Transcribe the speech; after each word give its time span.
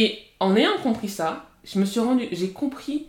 Et 0.00 0.16
en 0.38 0.54
ayant 0.54 0.78
compris 0.80 1.08
ça, 1.08 1.50
je 1.64 1.80
me 1.80 1.84
suis 1.84 1.98
rendu, 1.98 2.28
j'ai 2.30 2.52
compris 2.52 3.08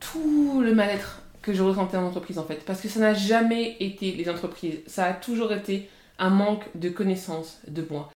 tout 0.00 0.60
le 0.60 0.74
mal-être 0.74 1.22
que 1.42 1.54
je 1.54 1.62
ressentais 1.62 1.96
en 1.96 2.06
entreprise 2.06 2.40
en 2.40 2.44
fait. 2.44 2.64
Parce 2.64 2.80
que 2.80 2.88
ça 2.88 2.98
n'a 2.98 3.14
jamais 3.14 3.76
été 3.78 4.10
les 4.10 4.28
entreprises. 4.28 4.80
Ça 4.88 5.04
a 5.04 5.12
toujours 5.12 5.52
été 5.52 5.88
un 6.18 6.30
manque 6.30 6.64
de 6.74 6.88
connaissance 6.88 7.60
de 7.68 7.86
moi. 7.88 8.10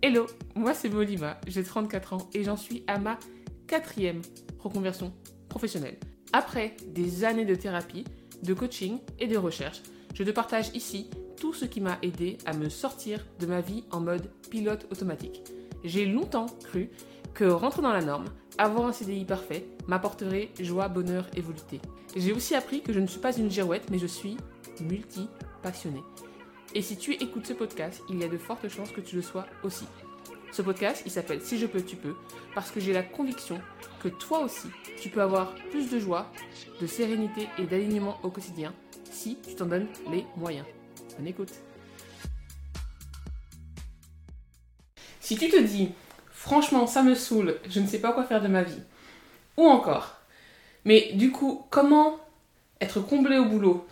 Hello, 0.00 0.26
moi 0.54 0.74
c'est 0.74 0.90
Molima, 0.90 1.40
j'ai 1.48 1.64
34 1.64 2.12
ans 2.12 2.28
et 2.34 2.44
j'en 2.44 2.56
suis 2.56 2.84
à 2.86 3.00
ma 3.00 3.18
quatrième 3.66 4.22
reconversion 4.60 5.12
professionnelle. 5.48 5.96
Après 6.32 6.76
des 6.86 7.24
années 7.24 7.46
de 7.46 7.56
thérapie, 7.56 8.04
de 8.44 8.54
coaching 8.54 9.00
et 9.18 9.26
de 9.26 9.36
recherche, 9.36 9.82
je 10.14 10.22
te 10.22 10.30
partage 10.30 10.68
ici 10.72 11.10
tout 11.36 11.52
ce 11.52 11.64
qui 11.64 11.80
m'a 11.80 11.98
aidé 12.02 12.38
à 12.46 12.52
me 12.52 12.68
sortir 12.68 13.24
de 13.40 13.46
ma 13.46 13.60
vie 13.60 13.84
en 13.90 14.00
mode 14.00 14.30
pilote 14.50 14.86
automatique. 14.90 15.42
J'ai 15.84 16.06
longtemps 16.06 16.46
cru 16.64 16.90
que 17.34 17.44
rentrer 17.44 17.82
dans 17.82 17.92
la 17.92 18.02
norme, 18.02 18.26
avoir 18.58 18.86
un 18.86 18.92
CDI 18.92 19.24
parfait, 19.24 19.66
m'apporterait 19.86 20.50
joie, 20.60 20.88
bonheur 20.88 21.26
et 21.36 21.40
volupté. 21.40 21.80
J'ai 22.16 22.32
aussi 22.32 22.54
appris 22.54 22.80
que 22.80 22.92
je 22.92 23.00
ne 23.00 23.06
suis 23.06 23.20
pas 23.20 23.36
une 23.36 23.50
girouette, 23.50 23.90
mais 23.90 23.98
je 23.98 24.06
suis 24.06 24.36
multi-passionnée. 24.80 26.02
Et 26.74 26.82
si 26.82 26.96
tu 26.96 27.12
écoutes 27.12 27.46
ce 27.46 27.52
podcast, 27.52 28.02
il 28.08 28.18
y 28.18 28.24
a 28.24 28.28
de 28.28 28.38
fortes 28.38 28.68
chances 28.68 28.92
que 28.92 29.00
tu 29.00 29.16
le 29.16 29.22
sois 29.22 29.46
aussi. 29.62 29.86
Ce 30.52 30.62
podcast, 30.62 31.02
il 31.04 31.10
s'appelle 31.10 31.40
Si 31.40 31.58
je 31.58 31.66
peux, 31.66 31.82
tu 31.82 31.96
peux, 31.96 32.14
parce 32.54 32.70
que 32.70 32.80
j'ai 32.80 32.92
la 32.92 33.02
conviction 33.02 33.60
que 34.02 34.08
toi 34.08 34.40
aussi, 34.40 34.68
tu 35.00 35.08
peux 35.08 35.22
avoir 35.22 35.54
plus 35.70 35.90
de 35.90 35.98
joie, 35.98 36.30
de 36.80 36.86
sérénité 36.86 37.48
et 37.58 37.64
d'alignement 37.64 38.18
au 38.22 38.30
quotidien 38.30 38.72
si 39.10 39.36
tu 39.46 39.54
t'en 39.54 39.66
donnes 39.66 39.88
les 40.10 40.24
moyens. 40.36 40.66
Bonne 41.16 41.26
écoute. 41.28 41.52
Si 45.20 45.36
tu 45.36 45.48
te 45.48 45.60
dis, 45.60 45.90
franchement, 46.30 46.86
ça 46.86 47.02
me 47.02 47.14
saoule, 47.14 47.58
je 47.68 47.80
ne 47.80 47.86
sais 47.86 48.00
pas 48.00 48.12
quoi 48.12 48.24
faire 48.24 48.42
de 48.42 48.48
ma 48.48 48.62
vie, 48.62 48.82
ou 49.56 49.66
encore, 49.66 50.18
mais 50.84 51.12
du 51.14 51.30
coup, 51.30 51.66
comment 51.70 52.18
être 52.80 53.00
comblé 53.00 53.38
au 53.38 53.46
boulot? 53.46 53.86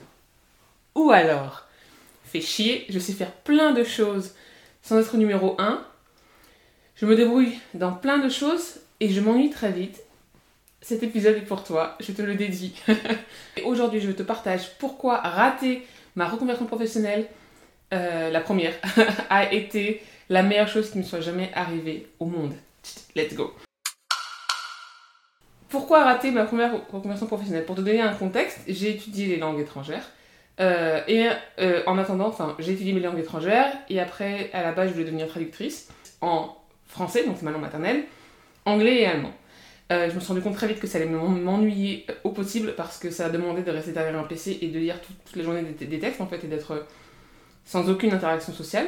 Ou 0.94 1.10
alors, 1.10 1.66
fais 2.24 2.40
chier, 2.40 2.84
je 2.90 2.98
sais 2.98 3.14
faire 3.14 3.32
plein 3.32 3.72
de 3.72 3.84
choses 3.84 4.34
sans 4.82 4.98
être 4.98 5.16
numéro 5.16 5.56
1. 5.58 5.82
Je 6.96 7.06
me 7.06 7.16
débrouille 7.16 7.58
dans 7.72 7.92
plein 7.92 8.18
de 8.18 8.28
choses 8.28 8.80
et 9.00 9.08
je 9.08 9.20
m'ennuie 9.20 9.50
très 9.50 9.72
vite. 9.72 10.02
Cet 10.82 11.02
épisode 11.02 11.36
est 11.36 11.42
pour 11.46 11.64
toi, 11.64 11.96
je 12.00 12.12
te 12.12 12.22
le 12.22 12.34
dédie. 12.34 12.74
Aujourd'hui, 13.64 14.00
je 14.00 14.10
te 14.10 14.22
partage 14.22 14.76
pourquoi 14.78 15.18
rater 15.18 15.86
ma 16.16 16.28
reconversion 16.28 16.66
professionnelle, 16.66 17.26
euh, 17.92 18.30
la 18.30 18.40
première, 18.40 18.74
a 19.30 19.52
été 19.52 20.02
la 20.28 20.42
meilleure 20.42 20.68
chose 20.68 20.90
qui 20.90 20.98
me 20.98 21.02
soit 21.02 21.20
jamais 21.20 21.50
arrivée 21.54 22.06
au 22.18 22.26
monde. 22.26 22.54
Let's 23.14 23.34
go. 23.34 23.52
Pourquoi 25.68 26.04
rater 26.04 26.30
ma 26.30 26.44
première 26.44 26.72
reconversion 26.90 27.26
professionnelle? 27.26 27.64
Pour 27.64 27.76
te 27.76 27.80
donner 27.80 28.00
un 28.00 28.12
contexte, 28.12 28.60
j'ai 28.66 28.90
étudié 28.90 29.26
les 29.26 29.36
langues 29.38 29.60
étrangères. 29.60 30.10
Euh, 30.60 31.00
et 31.08 31.28
euh, 31.60 31.82
en 31.86 31.96
attendant, 31.96 32.28
enfin, 32.28 32.56
j'ai 32.58 32.72
étudié 32.72 32.92
mes 32.92 33.00
langues 33.00 33.18
étrangères 33.18 33.72
et 33.88 34.00
après, 34.00 34.50
à 34.52 34.62
la 34.62 34.72
base, 34.72 34.88
je 34.88 34.92
voulais 34.92 35.06
devenir 35.06 35.26
traductrice 35.28 35.88
en 36.20 36.56
français, 36.86 37.24
donc 37.24 37.36
c'est 37.38 37.44
ma 37.44 37.50
langue 37.52 37.62
maternelle, 37.62 38.04
anglais 38.66 39.00
et 39.00 39.06
allemand. 39.06 39.32
Je 39.90 40.14
me 40.14 40.20
suis 40.20 40.28
rendu 40.28 40.40
compte 40.40 40.54
très 40.54 40.68
vite 40.68 40.80
que 40.80 40.86
ça 40.86 40.96
allait 40.96 41.06
m'ennuyer 41.06 42.06
possible 42.32 42.74
parce 42.76 42.98
que 42.98 43.10
ça 43.10 43.28
demandait 43.28 43.62
de 43.62 43.70
rester 43.70 43.92
derrière 43.92 44.18
un 44.18 44.24
PC 44.24 44.58
et 44.60 44.68
de 44.68 44.78
lire 44.78 44.96
toute 45.00 45.36
la 45.36 45.42
journée 45.42 45.62
des, 45.62 45.98
textes 45.98 46.20
en 46.20 46.26
fait 46.26 46.42
et 46.44 46.48
d'être 46.48 46.86
sans 47.64 47.88
aucune 47.88 48.12
interaction 48.12 48.52
sociale. 48.52 48.86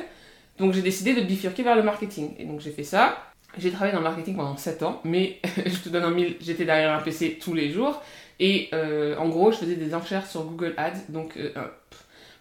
Donc 0.59 0.73
j'ai 0.73 0.83
décidé 0.83 1.15
de 1.15 1.23
bifurquer 1.23 1.63
vers 1.63 1.77
le 1.77 1.83
marketing. 1.83 2.35
Et 2.39 2.45
donc 2.45 2.61
j'ai 2.61 2.71
fait 2.71 2.85
ça. 2.85 3.19
J'ai 3.57 3.71
travaillé 3.71 3.93
dans 3.93 4.01
le 4.01 4.05
marketing 4.05 4.37
pendant 4.37 4.57
7 4.57 4.83
ans, 4.83 5.01
mais 5.05 5.41
je 5.67 5.79
te 5.79 5.89
donne 5.89 6.03
un 6.03 6.11
mille, 6.11 6.37
j'étais 6.41 6.65
derrière 6.65 6.93
un 6.93 7.01
PC 7.01 7.39
tous 7.41 7.55
les 7.55 7.71
jours. 7.71 8.03
Et 8.41 8.69
euh, 8.73 9.17
en 9.17 9.29
gros, 9.29 9.53
je 9.53 9.59
faisais 9.59 9.77
des 9.77 9.95
enchères 9.95 10.27
sur 10.27 10.45
Google 10.45 10.75
Ads, 10.77 11.05
donc 11.09 11.37
euh, 11.37 11.51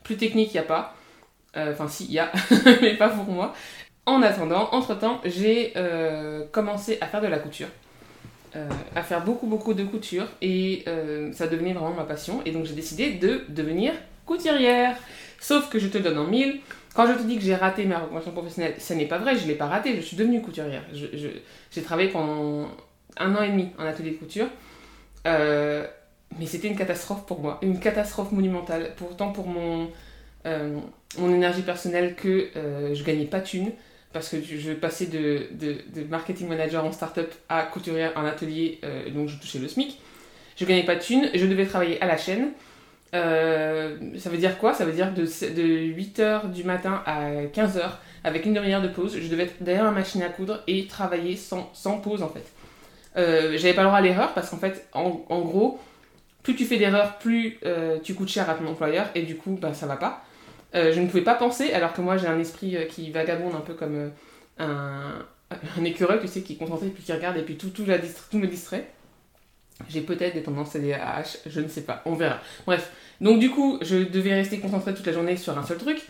plus 0.03 0.17
technique, 0.17 0.49
il 0.49 0.57
n'y 0.57 0.59
a 0.59 0.63
pas. 0.63 0.95
Euh, 1.55 1.71
enfin, 1.71 1.87
si, 1.87 2.05
il 2.05 2.13
y 2.13 2.19
a, 2.19 2.31
mais 2.81 2.95
pas 2.95 3.09
pour 3.09 3.25
moi. 3.25 3.53
En 4.05 4.21
attendant, 4.21 4.69
entre-temps, 4.71 5.21
j'ai 5.23 5.73
commencé 6.51 6.97
à 6.99 7.07
faire 7.07 7.21
de 7.21 7.27
la 7.27 7.39
couture. 7.39 7.69
À 8.95 9.03
faire 9.03 9.23
beaucoup, 9.23 9.47
beaucoup 9.47 9.73
de 9.73 9.83
couture. 9.83 10.27
Et 10.41 10.85
ça 11.33 11.47
devenait 11.47 11.73
vraiment 11.73 11.93
ma 11.93 12.03
passion. 12.03 12.41
Et 12.45 12.51
donc, 12.51 12.65
j'ai 12.65 12.75
décidé 12.75 13.11
de 13.13 13.41
devenir 13.49 13.93
couturière. 14.25 14.95
Sauf 15.39 15.69
que 15.69 15.79
je 15.79 15.87
te 15.87 15.97
donne 15.97 16.17
en 16.17 16.25
mille. 16.25 16.59
Quand 16.93 17.07
je 17.07 17.13
te 17.13 17.23
dis 17.23 17.37
que 17.37 17.41
j'ai 17.41 17.55
raté 17.55 17.85
ma 17.85 17.99
reconversion 17.99 18.31
professionnelle, 18.31 18.75
ce 18.77 18.93
n'est 18.93 19.07
pas 19.07 19.17
vrai, 19.17 19.35
je 19.35 19.43
ne 19.43 19.47
l'ai 19.47 19.55
pas 19.55 19.65
raté, 19.65 19.95
je 19.95 20.01
suis 20.01 20.15
devenue 20.15 20.41
couturière. 20.41 20.83
J'ai 20.93 21.81
travaillé 21.81 22.09
pendant 22.09 22.67
un 23.17 23.35
an 23.35 23.41
et 23.41 23.49
demi 23.49 23.69
en 23.79 23.85
atelier 23.85 24.11
de 24.11 24.17
couture. 24.17 24.47
Euh, 25.25 25.87
mais 26.39 26.45
c'était 26.45 26.67
une 26.67 26.75
catastrophe 26.75 27.25
pour 27.25 27.39
moi, 27.39 27.59
une 27.61 27.79
catastrophe 27.79 28.31
monumentale. 28.31 28.91
Pourtant, 28.97 29.31
pour 29.31 29.47
mon, 29.47 29.89
euh, 30.45 30.79
mon 31.17 31.33
énergie 31.33 31.61
personnelle, 31.61 32.15
que 32.15 32.49
euh, 32.55 32.93
je 32.93 33.03
gagnais 33.03 33.25
pas 33.25 33.39
de 33.39 33.45
thunes, 33.45 33.71
parce 34.13 34.29
que 34.29 34.37
je 34.41 34.71
passais 34.73 35.07
de, 35.07 35.47
marketing 36.09 36.47
manager 36.47 36.85
en 36.85 36.91
start-up 36.91 37.33
à 37.49 37.63
couturière 37.63 38.13
en 38.15 38.25
atelier, 38.25 38.79
donc 39.13 39.29
je 39.29 39.37
touchais 39.37 39.59
le 39.59 39.67
SMIC. 39.67 39.99
Je 40.55 40.65
gagnais 40.65 40.83
pas 40.83 40.95
de 40.95 41.01
thunes, 41.01 41.29
je 41.33 41.45
devais 41.45 41.65
travailler 41.65 42.01
à 42.01 42.05
la 42.05 42.17
chaîne. 42.17 42.51
ça 43.11 44.29
veut 44.29 44.37
dire 44.37 44.57
quoi? 44.59 44.73
Ça 44.73 44.85
veut 44.85 44.91
dire 44.93 45.13
de, 45.13 45.23
de 45.23 45.93
8h 45.93 46.51
du 46.51 46.63
matin 46.63 47.01
à 47.05 47.31
15h, 47.45 47.91
avec 48.23 48.45
une 48.45 48.53
demi-heure 48.53 48.81
de 48.81 48.87
pause. 48.87 49.17
Je 49.19 49.27
devais 49.27 49.43
être 49.43 49.61
derrière 49.61 49.83
ma 49.83 49.91
machine 49.91 50.21
à 50.23 50.29
coudre 50.29 50.61
et 50.67 50.87
travailler 50.87 51.35
sans, 51.35 51.97
pause 52.01 52.23
en 52.23 52.29
fait. 52.29 52.45
Euh, 53.17 53.57
j'avais 53.57 53.73
pas 53.73 53.81
le 53.81 53.87
droit 53.87 53.99
à 53.99 54.01
l'erreur 54.01 54.33
parce 54.33 54.49
qu'en 54.49 54.57
fait, 54.57 54.87
en, 54.93 55.21
en, 55.29 55.41
gros, 55.41 55.79
plus 56.41 56.55
tu 56.55 56.65
fais 56.65 56.77
d'erreurs, 56.77 57.17
plus 57.19 57.59
euh, 57.65 57.99
tu 58.01 58.15
coûtes 58.15 58.29
cher 58.29 58.49
à 58.49 58.55
ton 58.55 58.65
employeur 58.67 59.07
et 59.15 59.23
du 59.23 59.35
coup, 59.35 59.57
bah, 59.61 59.73
ça 59.73 59.85
va 59.85 59.97
pas. 59.97 60.23
Euh, 60.75 60.91
je 60.91 60.99
ne 60.99 61.07
pouvais 61.07 61.23
pas 61.23 61.35
penser, 61.35 61.71
alors 61.73 61.93
que 61.93 62.01
moi 62.01 62.17
j'ai 62.17 62.27
un 62.27 62.39
esprit 62.39 62.77
qui 62.89 63.11
vagabonde 63.11 63.55
un 63.55 63.61
peu 63.61 63.73
comme 63.73 64.11
un, 64.57 65.25
un, 65.77 65.83
écureuil, 65.83 66.19
tu 66.19 66.27
sais, 66.27 66.41
qui 66.41 66.53
est 66.53 66.57
concentré 66.57 66.87
puis 66.87 67.03
qui 67.03 67.13
regarde 67.13 67.37
et 67.37 67.43
puis 67.43 67.57
tout, 67.57 67.69
tout, 67.69 67.85
la 67.85 67.97
me 67.97 68.47
distrait. 68.47 68.87
J'ai 69.89 70.01
peut-être 70.01 70.35
des 70.35 70.43
tendances 70.43 70.75
ADHD, 70.75 71.39
je 71.47 71.59
ne 71.59 71.67
sais 71.67 71.81
pas, 71.81 72.01
on 72.05 72.13
verra. 72.13 72.39
Bref, 72.65 72.91
donc 73.21 73.39
du 73.39 73.49
coup, 73.49 73.79
je 73.81 73.97
devais 73.97 74.33
rester 74.33 74.59
concentré 74.59 74.93
toute 74.93 75.05
la 75.05 75.13
journée 75.13 75.37
sur 75.37 75.57
un 75.57 75.63
seul 75.63 75.77
truc. 75.77 76.01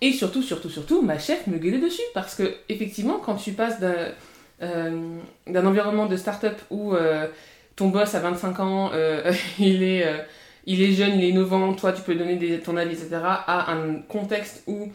Et 0.00 0.12
surtout, 0.12 0.42
surtout, 0.42 0.70
surtout, 0.70 1.02
ma 1.02 1.18
chef 1.18 1.46
me 1.46 1.58
gueulait 1.58 1.78
dessus 1.78 2.02
parce 2.14 2.34
que, 2.34 2.56
effectivement, 2.68 3.20
quand 3.24 3.36
tu 3.36 3.52
passes 3.52 3.78
d'un 3.78 4.12
euh, 4.62 5.20
environnement 5.54 6.06
de 6.06 6.16
start-up 6.16 6.58
où 6.70 6.94
euh, 6.94 7.28
ton 7.76 7.88
boss 7.88 8.14
a 8.14 8.20
25 8.20 8.60
ans, 8.60 8.90
euh, 8.92 9.32
il, 9.58 9.82
est, 9.84 10.04
il 10.68 10.80
est 10.82 10.92
jeune, 10.92 11.18
il 11.18 11.24
est 11.24 11.30
innovant, 11.30 11.72
toi 11.74 11.92
tu 11.92 12.02
peux 12.02 12.14
donner 12.14 12.36
des, 12.36 12.60
ton 12.60 12.76
avis, 12.76 12.92
etc., 12.92 13.16
à 13.22 13.72
un 13.72 13.96
contexte 14.02 14.62
où 14.66 14.92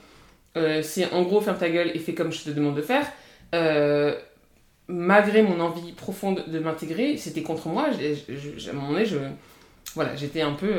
c'est 0.56 1.12
en 1.12 1.24
gros 1.24 1.42
ferme 1.42 1.58
ta 1.58 1.70
gueule 1.70 1.92
et 1.94 2.00
fais 2.00 2.14
comme 2.14 2.32
je 2.32 2.44
te 2.44 2.50
demande 2.52 2.76
de 2.76 2.82
faire, 2.84 3.06
malgré 4.88 5.42
mon 5.42 5.60
envie 5.60 5.92
profonde 5.94 6.46
de 6.48 6.60
m'intégrer, 6.60 7.18
c'était 7.18 7.42
contre 7.42 7.68
moi. 7.68 7.88
à 7.88 8.70
un 8.70 8.74
moment 8.74 8.92
donné, 8.92 9.06
voilà, 9.96 10.16
j'étais 10.16 10.42
un 10.42 10.54
peu 10.54 10.72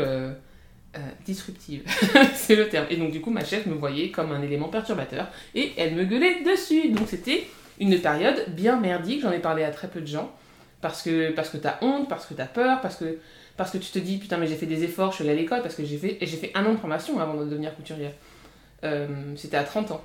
disruptive, 1.26 1.82
c'est 2.34 2.54
le 2.54 2.68
terme. 2.68 2.86
Et 2.88 2.96
donc 2.96 3.10
du 3.10 3.20
coup, 3.20 3.30
ma 3.30 3.44
chef 3.44 3.66
me 3.66 3.74
voyait 3.74 4.10
comme 4.10 4.32
un 4.32 4.42
élément 4.42 4.68
perturbateur 4.68 5.26
et 5.54 5.72
elle 5.76 5.94
me 5.94 6.04
gueulait 6.04 6.42
dessus. 6.42 6.90
Donc 6.90 7.08
c'était 7.08 7.46
une 7.80 7.98
période 8.00 8.44
bien 8.48 8.78
merdique, 8.78 9.22
j'en 9.22 9.32
ai 9.32 9.38
parlé 9.38 9.64
à 9.64 9.70
très 9.70 9.88
peu 9.88 10.00
de 10.00 10.06
gens, 10.06 10.32
parce 10.80 11.02
que, 11.02 11.30
parce 11.32 11.50
que 11.50 11.56
t'as 11.56 11.78
honte, 11.80 12.08
parce 12.08 12.26
que 12.26 12.34
t'as 12.34 12.46
peur, 12.46 12.80
parce 12.80 12.96
que, 12.96 13.18
parce 13.56 13.70
que 13.70 13.78
tu 13.78 13.90
te 13.90 13.98
dis 13.98 14.18
putain 14.18 14.38
mais 14.38 14.46
j'ai 14.46 14.56
fait 14.56 14.66
des 14.66 14.84
efforts, 14.84 15.10
je 15.10 15.16
suis 15.16 15.24
allée 15.24 15.38
à 15.38 15.40
l'école, 15.40 15.62
parce 15.62 15.74
que 15.74 15.84
j'ai 15.84 15.96
fait, 15.96 16.18
et 16.20 16.26
j'ai 16.26 16.36
fait 16.36 16.50
un 16.54 16.64
an 16.66 16.72
de 16.72 16.78
formation 16.78 17.20
avant 17.20 17.34
de 17.34 17.44
devenir 17.44 17.74
couturière. 17.74 18.12
Euh, 18.84 19.06
c'était 19.36 19.56
à 19.56 19.64
30 19.64 19.92
ans. 19.92 20.04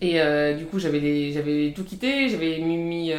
Et 0.00 0.20
euh, 0.20 0.54
du 0.54 0.66
coup 0.66 0.78
j'avais, 0.78 1.32
j'avais 1.32 1.72
tout 1.74 1.84
quitté, 1.84 2.28
j'avais 2.28 2.58
mis... 2.58 3.12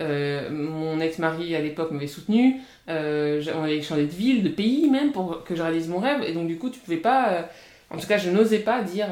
Euh, 0.00 0.50
mon 0.50 0.98
ex-mari 1.00 1.54
à 1.54 1.60
l'époque 1.60 1.90
m'avait 1.90 2.06
soutenu, 2.06 2.56
on 2.88 3.62
avait 3.62 3.82
changé 3.82 4.06
de 4.06 4.10
ville, 4.10 4.42
de 4.42 4.48
pays 4.48 4.88
même 4.88 5.12
pour 5.12 5.44
que 5.44 5.54
je 5.54 5.62
réalise 5.62 5.86
mon 5.88 5.98
rêve, 5.98 6.22
et 6.22 6.32
donc 6.32 6.48
du 6.48 6.56
coup 6.56 6.70
tu 6.70 6.80
pouvais 6.80 6.96
pas, 6.96 7.48
en 7.90 7.98
tout 7.98 8.06
cas 8.06 8.16
je 8.16 8.30
n'osais 8.30 8.60
pas 8.60 8.82
dire 8.82 9.08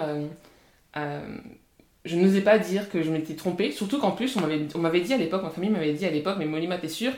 je 2.04 2.16
n'osais 2.16 2.40
pas 2.40 2.58
dire 2.58 2.90
que 2.90 3.02
je 3.02 3.10
m'étais 3.10 3.34
trompée, 3.34 3.70
surtout 3.70 3.98
qu'en 3.98 4.12
plus, 4.12 4.36
on 4.36 4.40
m'avait, 4.78 5.00
dit 5.00 5.12
à 5.12 5.18
l'époque, 5.18 5.42
ma 5.42 5.50
famille 5.50 5.70
m'avait 5.70 5.92
dit 5.92 6.06
à 6.06 6.10
l'époque, 6.10 6.36
mais 6.38 6.46
Molima, 6.46 6.78
t'es 6.78 6.88
sûre 6.88 7.12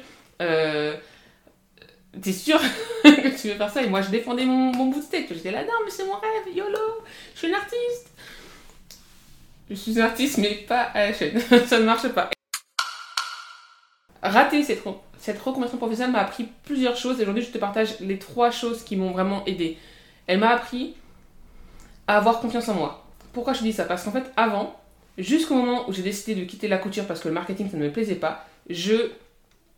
T'es 2.20 2.32
sûre 2.32 2.60
que 3.04 3.40
tu 3.40 3.48
veux 3.48 3.54
faire 3.54 3.70
ça 3.70 3.82
Et 3.82 3.88
moi, 3.88 4.02
je 4.02 4.10
défendais 4.10 4.44
mon, 4.44 4.72
mon 4.72 4.86
bout 4.86 5.00
de 5.00 5.06
tête. 5.06 5.26
J'étais 5.30 5.50
là, 5.50 5.62
non, 5.62 5.72
mais 5.84 5.90
c'est 5.90 6.04
mon 6.04 6.14
rêve, 6.14 6.54
YOLO, 6.54 7.04
je 7.34 7.38
suis 7.38 7.48
une 7.48 7.54
artiste. 7.54 8.10
Je 9.70 9.74
suis 9.74 9.92
une 9.92 10.00
artiste, 10.00 10.38
mais 10.38 10.54
pas 10.68 10.82
à 10.82 11.06
la 11.06 11.12
chaîne. 11.14 11.40
ça 11.66 11.78
ne 11.78 11.84
marche 11.84 12.08
pas. 12.08 12.28
Rater 14.22 14.62
cette, 14.62 14.82
cette 15.18 15.40
reconversion 15.40 15.78
professionnelle 15.78 16.12
m'a 16.12 16.20
appris 16.20 16.48
plusieurs 16.64 16.96
choses 16.96 17.18
et 17.18 17.22
aujourd'hui, 17.22 17.44
je 17.44 17.50
te 17.50 17.58
partage 17.58 17.98
les 18.00 18.18
trois 18.18 18.50
choses 18.50 18.84
qui 18.84 18.96
m'ont 18.96 19.10
vraiment 19.10 19.44
aidé. 19.46 19.78
Elle 20.26 20.38
m'a 20.38 20.50
appris 20.50 20.94
à 22.06 22.18
avoir 22.18 22.40
confiance 22.40 22.68
en 22.68 22.74
moi 22.74 23.02
pourquoi 23.32 23.52
je 23.52 23.62
dis 23.62 23.72
ça? 23.72 23.84
Parce 23.84 24.04
qu'en 24.04 24.12
fait, 24.12 24.30
avant, 24.36 24.78
jusqu'au 25.18 25.54
moment 25.54 25.88
où 25.88 25.92
j'ai 25.92 26.02
décidé 26.02 26.40
de 26.40 26.44
quitter 26.44 26.68
la 26.68 26.78
couture 26.78 27.06
parce 27.06 27.20
que 27.20 27.28
le 27.28 27.34
marketing 27.34 27.70
ça 27.70 27.76
ne 27.76 27.84
me 27.84 27.90
plaisait 27.90 28.14
pas, 28.14 28.46
je 28.68 29.10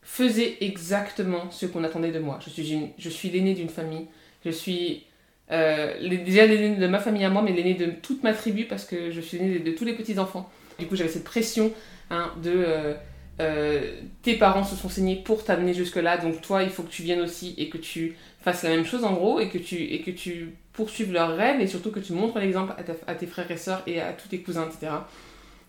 faisais 0.05 0.59
exactement 0.61 1.51
ce 1.51 1.67
qu'on 1.67 1.83
attendait 1.83 2.13
de 2.13 2.19
moi. 2.19 2.39
Je 2.45 2.51
suis, 2.51 2.91
je 2.97 3.09
suis 3.09 3.31
l'aîné 3.31 3.55
d'une 3.55 3.71
famille, 3.71 4.07
je 4.45 4.51
suis 4.51 5.05
euh, 5.51 5.95
déjà 6.25 6.47
l'aîné 6.47 6.77
de 6.77 6.87
ma 6.87 7.01
famille 7.01 7.25
à 7.25 7.31
moi, 7.31 7.43
mais 7.43 7.53
l'aîné 7.53 7.75
de 7.75 7.87
toute 7.87 8.23
ma 8.23 8.33
tribu 8.33 8.65
parce 8.65 8.85
que 8.85 9.11
je 9.11 9.21
suis 9.21 9.39
l'aîné 9.39 9.59
de, 9.59 9.73
tous 9.73 9.85
les 9.85 9.95
petits-enfants. 9.95 10.51
Du 10.79 10.87
coup, 10.87 10.95
j'avais 10.95 11.11
cette 11.11 11.25
pression 11.25 11.73
hein, 12.11 12.33
de 12.43 12.53
euh, 12.55 12.95
euh, 13.41 14.01
tes 14.23 14.35
parents 14.35 14.65
se 14.65 14.77
sont 14.77 14.89
saignés 14.89 15.17
pour 15.17 15.43
t'amener 15.43 15.75
jusque-là, 15.75 16.19
donc 16.19 16.41
toi, 16.41 16.63
il 16.63 16.71
faut 16.71 16.83
que 16.83 16.91
tu 16.91 17.03
viennes 17.03 17.21
aussi 17.21 17.55
et 17.59 17.69
que 17.69 17.79
tu 17.79 18.17
fasses 18.43 18.63
la 18.63 18.71
même 18.71 18.85
chose 18.85 19.05
en 19.05 19.15
gros 19.15 19.41
et 19.41 19.49
que 19.49 19.59
tu, 19.59 19.77
et 19.77 20.03
que 20.03 20.11
tu 20.11 20.55
poursuives 20.73 21.13
leurs 21.13 21.37
rêves 21.37 21.61
et 21.61 21.67
surtout 21.67 21.91
que 21.91 22.01
tu 22.01 22.13
montres 22.13 22.39
l'exemple 22.39 22.75
à, 22.77 23.11
à, 23.11 23.15
tes 23.15 23.27
frères 23.27 23.51
et 23.51 23.57
sœurs 23.57 23.83
et 23.87 24.01
à 24.01 24.13
tous 24.13 24.29
tes 24.29 24.41
cousins, 24.41 24.67
etc. 24.67 24.93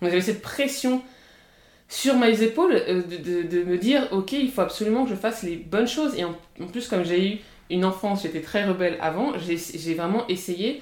Donc 0.01 0.09
j'avais 0.09 0.21
cette 0.21 0.41
pression 0.41 1.01
sur 1.87 2.15
mes 2.17 2.41
épaules 2.41 2.73
euh, 2.75 3.01
de, 3.03 3.63
me 3.63 3.77
dire 3.77 4.07
ok 4.11 4.31
il 4.33 4.51
faut 4.51 4.61
absolument 4.61 5.03
que 5.03 5.11
je 5.11 5.15
fasse 5.15 5.43
les 5.43 5.55
bonnes 5.55 5.87
choses. 5.87 6.15
Et 6.17 6.23
en, 6.23 6.35
plus 6.71 6.87
comme 6.87 7.03
j'ai 7.03 7.33
eu 7.33 7.37
une 7.69 7.85
enfance 7.85 8.23
j'étais 8.23 8.41
très 8.41 8.65
rebelle 8.65 8.97
avant 9.01 9.33
j'ai 9.37 9.93
vraiment 9.93 10.27
essayé 10.27 10.81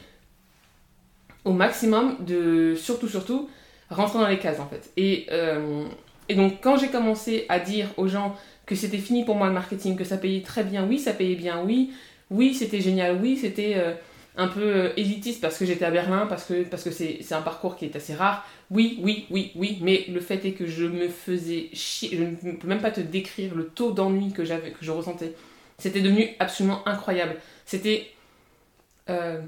au 1.46 1.52
maximum 1.52 2.18
de 2.20 2.76
surtout 2.76 3.08
surtout 3.08 3.50
rentrer 3.90 4.20
dans 4.20 4.28
les 4.28 4.40
cases 4.40 4.60
en 4.60 4.68
fait. 4.68 4.92
Et, 4.98 5.28
euh, 5.32 5.86
et 6.30 6.36
donc 6.36 6.60
quand 6.62 6.78
j'ai 6.78 6.88
commencé 6.88 7.46
à 7.50 7.60
dire 7.60 7.88
aux 7.98 8.08
gens 8.08 8.36
que 8.66 8.76
c'était 8.76 8.98
fini 8.98 9.26
pour 9.26 9.36
moi 9.36 9.48
le 9.48 9.54
marketing 9.54 9.98
que 9.98 10.06
ça 10.06 10.18
payait 10.18 10.42
très 10.42 10.64
bien 10.64 10.86
oui 10.88 11.00
ça 11.00 11.12
payait 11.14 11.36
bien 11.36 11.62
oui 11.66 11.92
oui 12.32 12.54
c'était 12.54 12.80
génial 12.80 13.20
oui 13.22 13.38
c'était 13.38 13.74
euh, 13.76 13.94
un 14.36 14.48
peu 14.48 14.92
élitiste 14.98 15.42
parce 15.42 15.58
que 15.58 15.66
j'étais 15.66 15.86
à 15.86 15.92
Berlin 15.92 16.26
parce 16.28 16.46
que 16.46 16.64
parce 16.64 16.84
que 16.84 16.92
c'est 16.92 17.34
un 17.34 17.42
parcours 17.42 17.76
qui 17.76 17.86
est 17.86 17.96
assez 17.96 18.16
rare 18.16 18.46
oui, 18.74 19.00
oui, 19.04 19.28
oui, 19.30 19.52
oui, 19.56 19.78
mais 19.82 20.06
le 20.10 20.20
fait 20.20 20.44
est 20.46 20.54
que 20.54 20.66
je 20.66 20.86
me 20.86 21.08
faisais 21.08 21.70
chier, 21.74 22.10
je 22.18 22.48
ne 22.48 22.54
peux 22.54 22.68
même 22.68 22.82
pas 22.82 22.90
te 22.90 23.02
décrire 23.02 23.54
le 23.54 23.68
taux 23.68 23.92
d'ennui 23.92 24.34
que 24.34 24.42
que 24.42 24.78
je 24.82 24.92
ressentais. 24.92 25.34
C'était 25.78 26.02
devenu 26.02 26.30
absolument 26.40 26.88
incroyable. 26.88 27.36
C'était... 27.66 28.12
Euh, 29.10 29.42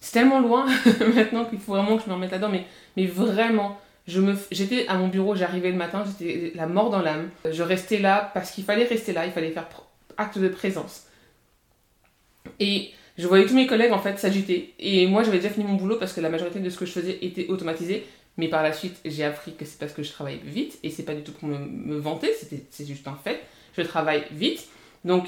c'est 0.00 0.12
tellement 0.12 0.40
loin 0.40 0.66
maintenant 1.14 1.44
qu'il 1.44 1.58
faut 1.58 1.72
vraiment 1.72 1.96
que 1.96 2.04
je 2.04 2.08
me 2.08 2.14
remette 2.14 2.30
là-dedans, 2.30 2.48
mais, 2.48 2.64
mais 2.96 3.06
vraiment, 3.06 3.80
j'étais 4.06 4.86
à 4.86 4.94
mon 4.94 5.08
bureau, 5.08 5.34
j'arrivais 5.34 5.70
le 5.70 5.76
matin, 5.76 6.04
j'étais 6.06 6.52
la 6.54 6.66
mort 6.66 6.90
dans 6.90 7.02
l'âme. 7.02 7.28
Je 7.50 7.62
restais 7.62 7.98
là 7.98 8.30
parce 8.34 8.52
qu'il 8.52 8.64
fallait 8.64 8.84
rester 8.84 9.12
là, 9.12 9.26
il 9.26 9.32
fallait 9.32 9.50
faire 9.50 9.66
acte 10.16 10.38
de 10.38 10.48
présence. 10.48 11.06
Et 12.60 12.92
je 13.18 13.26
voyais 13.26 13.46
tous 13.46 13.54
mes 13.54 13.66
collègues 13.66 13.92
en 13.92 13.98
fait 13.98 14.18
s'agiter. 14.18 14.74
Et 14.78 15.06
moi 15.06 15.22
j'avais 15.22 15.38
déjà 15.38 15.50
fini 15.50 15.66
mon 15.66 15.74
boulot 15.74 15.96
parce 15.96 16.12
que 16.12 16.20
la 16.20 16.30
majorité 16.30 16.60
de 16.60 16.70
ce 16.70 16.78
que 16.78 16.86
je 16.86 16.92
faisais 16.92 17.18
était 17.22 17.46
automatisé. 17.48 18.06
Mais 18.36 18.48
par 18.48 18.62
la 18.62 18.72
suite, 18.72 18.96
j'ai 19.04 19.24
appris 19.24 19.54
que 19.54 19.64
c'est 19.64 19.78
parce 19.78 19.92
que 19.92 20.02
je 20.02 20.10
travaille 20.10 20.40
vite 20.44 20.78
et 20.82 20.90
c'est 20.90 21.02
pas 21.02 21.14
du 21.14 21.22
tout 21.22 21.32
pour 21.32 21.48
me, 21.48 21.98
vanter, 21.98 22.30
c'est 22.70 22.86
juste 22.86 23.06
un 23.06 23.18
fait. 23.22 23.42
Je 23.76 23.82
travaille 23.82 24.24
vite. 24.32 24.66
Donc 25.04 25.26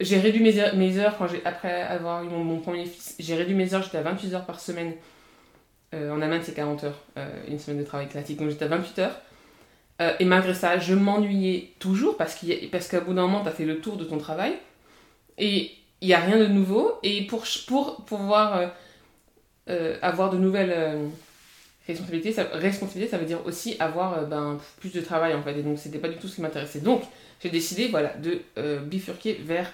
j'ai 0.00 0.18
réduit 0.18 0.42
mes 0.42 0.58
heures, 0.58 0.74
mes 0.76 0.98
heures 0.98 1.16
quand 1.16 1.26
après 1.44 1.82
avoir 1.82 2.24
eu 2.24 2.28
mon, 2.28 2.58
premier 2.60 2.84
fils. 2.86 3.14
J'ai 3.18 3.34
réduit 3.34 3.54
mes 3.54 3.72
heures, 3.72 3.82
j'étais 3.82 3.98
à 3.98 4.02
28 4.02 4.34
heures 4.34 4.46
par 4.46 4.60
semaine. 4.60 4.94
Euh, 5.94 6.12
en 6.12 6.20
Allemagne, 6.20 6.42
c'est 6.44 6.54
40 6.54 6.84
heures, 6.84 7.00
euh, 7.18 7.28
une 7.48 7.58
semaine 7.58 7.78
de 7.78 7.84
travail 7.84 8.08
classique. 8.08 8.38
Donc 8.38 8.50
j'étais 8.50 8.64
à 8.64 8.68
28 8.68 8.98
heures. 9.00 9.20
Euh, 10.00 10.12
et 10.18 10.24
malgré 10.24 10.54
ça, 10.54 10.78
je 10.78 10.94
m'ennuyais 10.94 11.72
toujours 11.78 12.16
parce 12.16 12.34
qu'à 12.34 13.00
bout 13.00 13.12
d'un 13.12 13.22
moment, 13.22 13.42
tu 13.42 13.48
as 13.48 13.52
fait 13.52 13.64
le 13.64 13.80
tour 13.80 13.96
de 13.96 14.04
ton 14.04 14.18
travail. 14.18 14.54
Et 15.38 15.72
il 16.00 16.08
n'y 16.08 16.14
a 16.14 16.20
rien 16.20 16.38
de 16.38 16.46
nouveau. 16.46 16.98
Et 17.02 17.26
pour, 17.26 17.44
pour 17.66 18.04
pouvoir 18.04 18.56
euh, 18.56 18.66
euh, 19.68 19.98
avoir 20.02 20.30
de 20.30 20.38
nouvelles 20.38 20.72
euh, 20.74 21.06
responsabilités, 21.86 22.32
ça, 22.32 22.46
ça 22.50 23.18
veut 23.18 23.26
dire 23.26 23.44
aussi 23.46 23.76
avoir 23.78 24.26
ben, 24.26 24.58
plus 24.78 24.92
de 24.92 25.00
travail 25.00 25.34
en 25.34 25.42
fait. 25.42 25.58
Et 25.58 25.62
donc, 25.62 25.78
c'était 25.78 25.98
pas 25.98 26.08
du 26.08 26.16
tout 26.16 26.28
ce 26.28 26.36
qui 26.36 26.42
m'intéressait. 26.42 26.80
Donc, 26.80 27.02
j'ai 27.42 27.50
décidé 27.50 27.88
voilà, 27.88 28.14
de 28.14 28.42
bifurquer 28.84 29.40
vers 29.44 29.72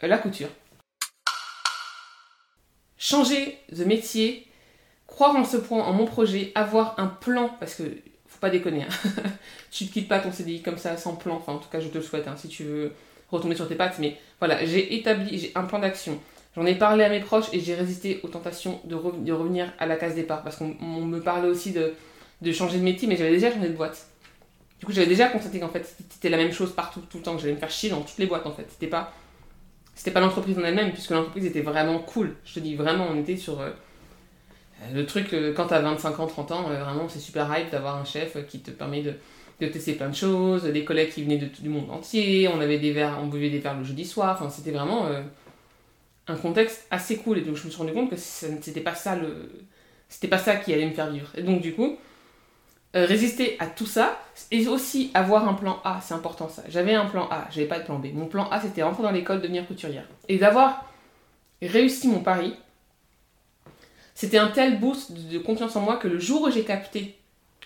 la 0.00 0.18
couture. 0.18 0.48
Changer 2.98 3.58
de 3.70 3.84
métier, 3.84 4.46
croire 5.06 5.34
en 5.36 5.44
ce 5.44 5.56
point, 5.56 5.82
en 5.82 5.92
mon 5.92 6.04
projet, 6.06 6.52
avoir 6.54 6.98
un 6.98 7.08
plan, 7.08 7.50
parce 7.60 7.74
que 7.74 7.82
faut 8.28 8.38
pas 8.40 8.48
déconner, 8.48 8.84
hein. 8.84 9.10
tu 9.70 9.84
ne 9.84 9.88
quittes 9.88 10.08
pas 10.08 10.20
ton 10.20 10.32
CDI 10.32 10.62
comme 10.62 10.78
ça 10.78 10.96
sans 10.96 11.16
plan, 11.16 11.34
enfin 11.34 11.54
en 11.54 11.58
tout 11.58 11.68
cas 11.68 11.80
je 11.80 11.88
te 11.88 11.98
le 11.98 12.04
souhaite, 12.04 12.28
hein, 12.28 12.36
si 12.36 12.48
tu 12.48 12.64
veux 12.64 12.92
retomber 13.36 13.54
sur 13.54 13.68
tes 13.68 13.74
pattes, 13.74 13.98
mais 13.98 14.16
voilà, 14.38 14.64
j'ai 14.64 14.94
établi 14.94 15.38
j'ai 15.38 15.52
un 15.54 15.64
plan 15.64 15.78
d'action. 15.78 16.18
J'en 16.54 16.66
ai 16.66 16.74
parlé 16.74 17.02
à 17.04 17.08
mes 17.08 17.20
proches 17.20 17.46
et 17.52 17.60
j'ai 17.60 17.74
résisté 17.74 18.20
aux 18.22 18.28
tentations 18.28 18.80
de, 18.84 18.94
revenir 18.94 19.72
à 19.78 19.86
la 19.86 19.96
case 19.96 20.14
départ 20.14 20.42
parce 20.42 20.56
qu'on 20.56 20.66
me 20.66 21.18
parlait 21.20 21.48
aussi 21.48 21.72
de, 21.72 21.94
de, 22.42 22.52
changer 22.52 22.78
de 22.78 22.84
métier, 22.84 23.08
mais 23.08 23.16
j'avais 23.16 23.30
déjà 23.30 23.50
changé 23.50 23.68
de 23.68 23.74
boîte. 23.74 24.06
Du 24.78 24.86
coup, 24.86 24.92
j'avais 24.92 25.06
déjà 25.06 25.28
constaté 25.28 25.60
qu'en 25.60 25.68
fait, 25.68 25.96
c'était 26.10 26.28
la 26.28 26.36
même 26.36 26.52
chose 26.52 26.72
partout, 26.72 27.00
tout 27.08 27.18
le 27.18 27.22
temps, 27.22 27.36
que 27.36 27.40
j'allais 27.40 27.54
me 27.54 27.58
faire 27.58 27.70
chier 27.70 27.88
dans 27.88 28.02
toutes 28.02 28.18
les 28.18 28.26
boîtes 28.26 28.46
en 28.46 28.52
fait. 28.52 28.66
C'était 28.68 28.88
pas, 28.88 29.12
pas 30.12 30.20
l'entreprise 30.20 30.58
en 30.58 30.64
elle-même, 30.64 30.92
puisque 30.92 31.12
l'entreprise 31.12 31.46
était 31.46 31.62
vraiment 31.62 32.00
cool. 32.00 32.34
Je 32.44 32.54
te 32.54 32.60
dis 32.60 32.74
vraiment, 32.74 33.06
on 33.10 33.18
était 33.18 33.36
sur 33.38 33.60
euh, 33.60 33.70
le 34.92 35.06
truc, 35.06 35.32
euh, 35.32 35.54
quand 35.54 35.68
t'as 35.68 35.80
25 35.80 36.20
ans, 36.20 36.26
30 36.26 36.52
ans, 36.52 36.70
euh, 36.70 36.82
vraiment, 36.82 37.08
c'est 37.08 37.20
super 37.20 37.48
hype 37.56 37.70
d'avoir 37.70 37.96
un 37.96 38.04
chef 38.04 38.36
qui 38.46 38.60
te 38.60 38.70
permet 38.70 39.02
de 39.02 39.14
de 39.60 39.66
tester 39.68 39.94
plein 39.94 40.08
de 40.08 40.14
choses, 40.14 40.64
des 40.64 40.84
collègues 40.84 41.10
qui 41.10 41.22
venaient 41.22 41.38
de, 41.38 41.46
du 41.46 41.68
monde 41.68 41.90
entier, 41.90 42.48
on 42.48 42.60
avait 42.60 42.78
des 42.78 42.92
verres, 42.92 43.18
on 43.22 43.26
buvait 43.26 43.50
des 43.50 43.58
verres 43.58 43.78
le 43.78 43.84
jeudi 43.84 44.04
soir, 44.04 44.36
enfin 44.38 44.50
c'était 44.50 44.72
vraiment 44.72 45.06
euh, 45.06 45.22
un 46.26 46.36
contexte 46.36 46.86
assez 46.90 47.16
cool 47.18 47.38
et 47.38 47.40
donc 47.42 47.56
je 47.56 47.64
me 47.64 47.70
suis 47.70 47.78
rendu 47.78 47.92
compte 47.92 48.10
que 48.10 48.16
c'était 48.16 48.80
pas 48.80 48.94
ça 48.94 49.16
le 49.16 49.50
c'était 50.08 50.28
pas 50.28 50.38
ça 50.38 50.56
qui 50.56 50.74
allait 50.74 50.86
me 50.86 50.92
faire 50.92 51.10
vivre. 51.10 51.30
Et 51.36 51.42
donc 51.42 51.62
du 51.62 51.72
coup, 51.72 51.96
euh, 52.94 53.06
résister 53.06 53.56
à 53.58 53.66
tout 53.66 53.86
ça 53.86 54.20
et 54.50 54.66
aussi 54.68 55.10
avoir 55.14 55.48
un 55.48 55.54
plan 55.54 55.80
A, 55.84 56.00
c'est 56.02 56.12
important 56.12 56.50
ça. 56.50 56.62
J'avais 56.68 56.94
un 56.94 57.06
plan 57.06 57.28
A, 57.30 57.48
j'avais 57.50 57.66
pas 57.66 57.78
de 57.78 57.84
plan 57.84 57.98
B. 57.98 58.08
Mon 58.12 58.26
plan 58.26 58.48
A 58.50 58.60
c'était 58.60 58.82
rentrer 58.82 59.02
dans 59.02 59.10
l'école, 59.10 59.40
devenir 59.40 59.66
couturière. 59.66 60.06
Et 60.28 60.38
d'avoir 60.38 60.84
réussi 61.62 62.08
mon 62.08 62.20
pari, 62.20 62.54
c'était 64.14 64.38
un 64.38 64.48
tel 64.48 64.78
boost 64.78 65.12
de 65.12 65.38
confiance 65.38 65.74
en 65.76 65.80
moi 65.80 65.96
que 65.96 66.08
le 66.08 66.18
jour 66.18 66.42
où 66.42 66.50
j'ai 66.50 66.64
capté, 66.64 67.16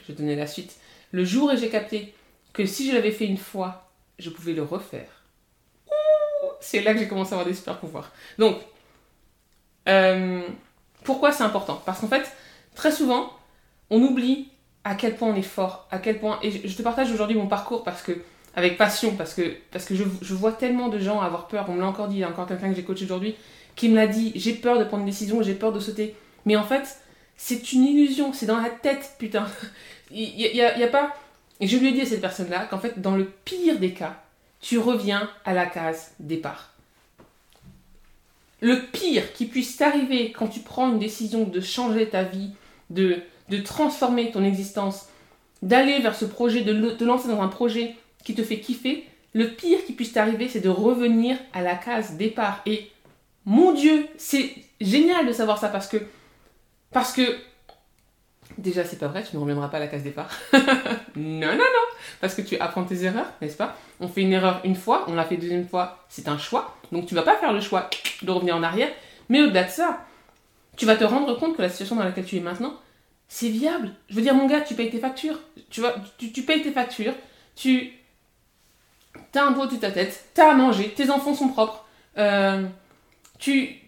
je 0.06 0.12
donner 0.12 0.36
la 0.36 0.46
suite, 0.46 0.76
le 1.16 1.24
jour 1.24 1.50
où 1.50 1.56
j'ai 1.56 1.70
capté 1.70 2.12
que 2.52 2.66
si 2.66 2.90
je 2.90 2.94
l'avais 2.94 3.10
fait 3.10 3.24
une 3.24 3.38
fois, 3.38 3.88
je 4.18 4.28
pouvais 4.28 4.52
le 4.52 4.62
refaire, 4.62 5.08
c'est 6.60 6.82
là 6.82 6.92
que 6.92 6.98
j'ai 6.98 7.08
commencé 7.08 7.32
à 7.32 7.36
avoir 7.36 7.46
des 7.46 7.54
super 7.54 7.78
pouvoirs. 7.78 8.12
Donc, 8.38 8.58
euh, 9.88 10.42
pourquoi 11.04 11.32
c'est 11.32 11.42
important? 11.42 11.80
Parce 11.86 12.00
qu'en 12.00 12.08
fait, 12.08 12.30
très 12.74 12.92
souvent, 12.92 13.32
on 13.88 14.02
oublie 14.02 14.48
à 14.84 14.94
quel 14.94 15.16
point 15.16 15.28
on 15.28 15.36
est 15.36 15.40
fort, 15.40 15.88
à 15.90 15.98
quel 16.00 16.20
point. 16.20 16.38
Et 16.42 16.68
je 16.68 16.76
te 16.76 16.82
partage 16.82 17.10
aujourd'hui 17.10 17.36
mon 17.36 17.46
parcours 17.46 17.82
parce 17.82 18.02
que 18.02 18.12
avec 18.54 18.76
passion, 18.76 19.16
parce 19.16 19.32
que, 19.32 19.56
parce 19.70 19.86
que 19.86 19.94
je, 19.94 20.04
je 20.20 20.34
vois 20.34 20.52
tellement 20.52 20.88
de 20.88 20.98
gens 20.98 21.22
avoir 21.22 21.48
peur. 21.48 21.64
On 21.68 21.72
me 21.72 21.80
l'a 21.80 21.86
encore 21.86 22.08
dit, 22.08 22.16
il 22.16 22.20
y 22.20 22.24
a 22.24 22.28
encore 22.28 22.46
quelqu'un 22.46 22.68
que 22.68 22.76
j'ai 22.76 22.84
coaché 22.84 23.06
aujourd'hui 23.06 23.36
qui 23.74 23.88
me 23.88 23.96
l'a 23.96 24.06
dit. 24.06 24.32
J'ai 24.34 24.52
peur 24.52 24.78
de 24.78 24.84
prendre 24.84 25.00
une 25.00 25.08
décision, 25.08 25.40
j'ai 25.42 25.54
peur 25.54 25.72
de 25.72 25.80
sauter. 25.80 26.14
Mais 26.44 26.56
en 26.56 26.64
fait, 26.64 26.98
c'est 27.36 27.72
une 27.72 27.84
illusion, 27.84 28.32
c'est 28.32 28.46
dans 28.46 28.60
la 28.60 28.70
tête, 28.70 29.14
putain. 29.18 29.46
Il 30.10 30.36
n'y 30.36 30.62
a, 30.62 30.88
pas. 30.88 31.14
Et 31.60 31.66
je 31.66 31.76
lui 31.76 31.88
ai 31.88 31.92
dit 31.92 32.02
à 32.02 32.06
cette 32.06 32.20
personne-là 32.20 32.66
qu'en 32.66 32.78
fait, 32.78 33.00
dans 33.00 33.16
le 33.16 33.24
pire 33.44 33.78
des 33.78 33.92
cas, 33.92 34.22
tu 34.60 34.78
reviens 34.78 35.28
à 35.44 35.52
la 35.52 35.66
case 35.66 36.12
départ. 36.20 36.72
Le 38.60 38.80
pire 38.80 39.32
qui 39.32 39.46
puisse 39.46 39.76
t'arriver 39.76 40.32
quand 40.32 40.48
tu 40.48 40.60
prends 40.60 40.90
une 40.90 40.98
décision 40.98 41.44
de 41.44 41.60
changer 41.60 42.08
ta 42.08 42.22
vie, 42.22 42.50
de, 42.90 43.18
de 43.48 43.58
transformer 43.58 44.30
ton 44.30 44.44
existence, 44.44 45.08
d'aller 45.62 45.98
vers 46.00 46.14
ce 46.14 46.24
projet, 46.24 46.62
de 46.62 46.90
te 46.90 47.04
lancer 47.04 47.28
dans 47.28 47.42
un 47.42 47.48
projet 47.48 47.96
qui 48.24 48.34
te 48.34 48.42
fait 48.42 48.60
kiffer, 48.60 49.04
le 49.36 49.50
pire 49.50 49.84
qui 49.84 49.92
puisse 49.92 50.12
t'arriver, 50.12 50.48
c'est 50.48 50.60
de 50.60 50.70
revenir 50.70 51.36
à 51.52 51.60
la 51.60 51.74
case 51.74 52.16
départ. 52.16 52.62
Et 52.64 52.90
mon 53.44 53.72
Dieu, 53.72 54.06
c'est 54.16 54.54
génial 54.80 55.26
de 55.26 55.32
savoir 55.32 55.58
ça 55.58 55.68
parce 55.68 55.88
que, 55.88 55.98
parce 56.92 57.12
que 57.12 57.36
Déjà, 58.58 58.84
c'est 58.84 58.98
pas 58.98 59.08
vrai, 59.08 59.22
tu 59.22 59.36
ne 59.36 59.40
reviendras 59.40 59.68
pas 59.68 59.76
à 59.76 59.80
la 59.80 59.86
case 59.86 60.02
départ. 60.02 60.30
non, 60.52 60.60
non, 61.16 61.56
non, 61.56 61.86
parce 62.20 62.34
que 62.34 62.42
tu 62.42 62.56
apprends 62.58 62.84
tes 62.84 63.04
erreurs, 63.04 63.26
n'est-ce 63.42 63.56
pas? 63.56 63.76
On 64.00 64.08
fait 64.08 64.22
une 64.22 64.32
erreur 64.32 64.60
une 64.64 64.76
fois, 64.76 65.04
on 65.08 65.14
l'a 65.14 65.24
fait 65.24 65.36
deuxième 65.36 65.68
fois, 65.68 66.04
c'est 66.08 66.28
un 66.28 66.38
choix. 66.38 66.74
Donc 66.90 67.06
tu 67.06 67.14
vas 67.14 67.22
pas 67.22 67.36
faire 67.36 67.52
le 67.52 67.60
choix 67.60 67.90
de 68.22 68.30
revenir 68.30 68.56
en 68.56 68.62
arrière. 68.62 68.88
Mais 69.28 69.42
au-delà 69.42 69.64
de 69.64 69.70
ça, 69.70 70.04
tu 70.76 70.86
vas 70.86 70.96
te 70.96 71.04
rendre 71.04 71.38
compte 71.38 71.56
que 71.56 71.62
la 71.62 71.68
situation 71.68 71.96
dans 71.96 72.04
laquelle 72.04 72.24
tu 72.24 72.36
es 72.36 72.40
maintenant, 72.40 72.74
c'est 73.28 73.48
viable. 73.48 73.92
Je 74.08 74.14
veux 74.14 74.22
dire, 74.22 74.34
mon 74.34 74.46
gars, 74.46 74.60
tu 74.60 74.74
payes 74.74 74.90
tes 74.90 75.00
factures. 75.00 75.38
Tu, 75.68 75.80
vois, 75.80 75.94
tu, 76.16 76.42
payes 76.42 76.62
tes 76.62 76.72
factures, 76.72 77.14
tu 77.56 77.92
as 79.34 79.42
un 79.42 79.52
toit 79.52 79.66
de 79.66 79.76
ta 79.76 79.90
tête, 79.90 80.26
tu 80.34 80.40
as 80.40 80.50
à 80.50 80.54
manger, 80.54 80.90
tes 80.90 81.10
enfants 81.10 81.34
sont 81.34 81.48
propres. 81.48 81.84
Euh, 82.16 82.64
tu... 83.38 83.80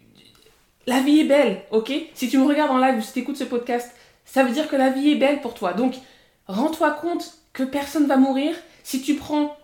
La 0.88 1.00
vie 1.00 1.20
est 1.20 1.24
belle, 1.24 1.60
ok? 1.70 1.92
Si 2.14 2.30
tu 2.30 2.38
me 2.38 2.46
regardes 2.46 2.70
en 2.70 2.78
live 2.78 2.96
ou 2.96 3.02
si 3.02 3.12
tu 3.12 3.18
écoutes 3.18 3.36
ce 3.36 3.44
podcast, 3.44 3.94
ça 4.24 4.42
veut 4.42 4.52
dire 4.52 4.68
que 4.68 4.76
la 4.76 4.88
vie 4.88 5.10
est 5.10 5.16
belle 5.16 5.42
pour 5.42 5.52
toi. 5.52 5.74
Donc, 5.74 5.94
rends-toi 6.46 6.92
compte 6.92 7.34
que 7.52 7.62
personne 7.62 8.06
va 8.06 8.16
mourir 8.16 8.56
si 8.84 9.02
tu 9.02 9.14
prends, 9.14 9.54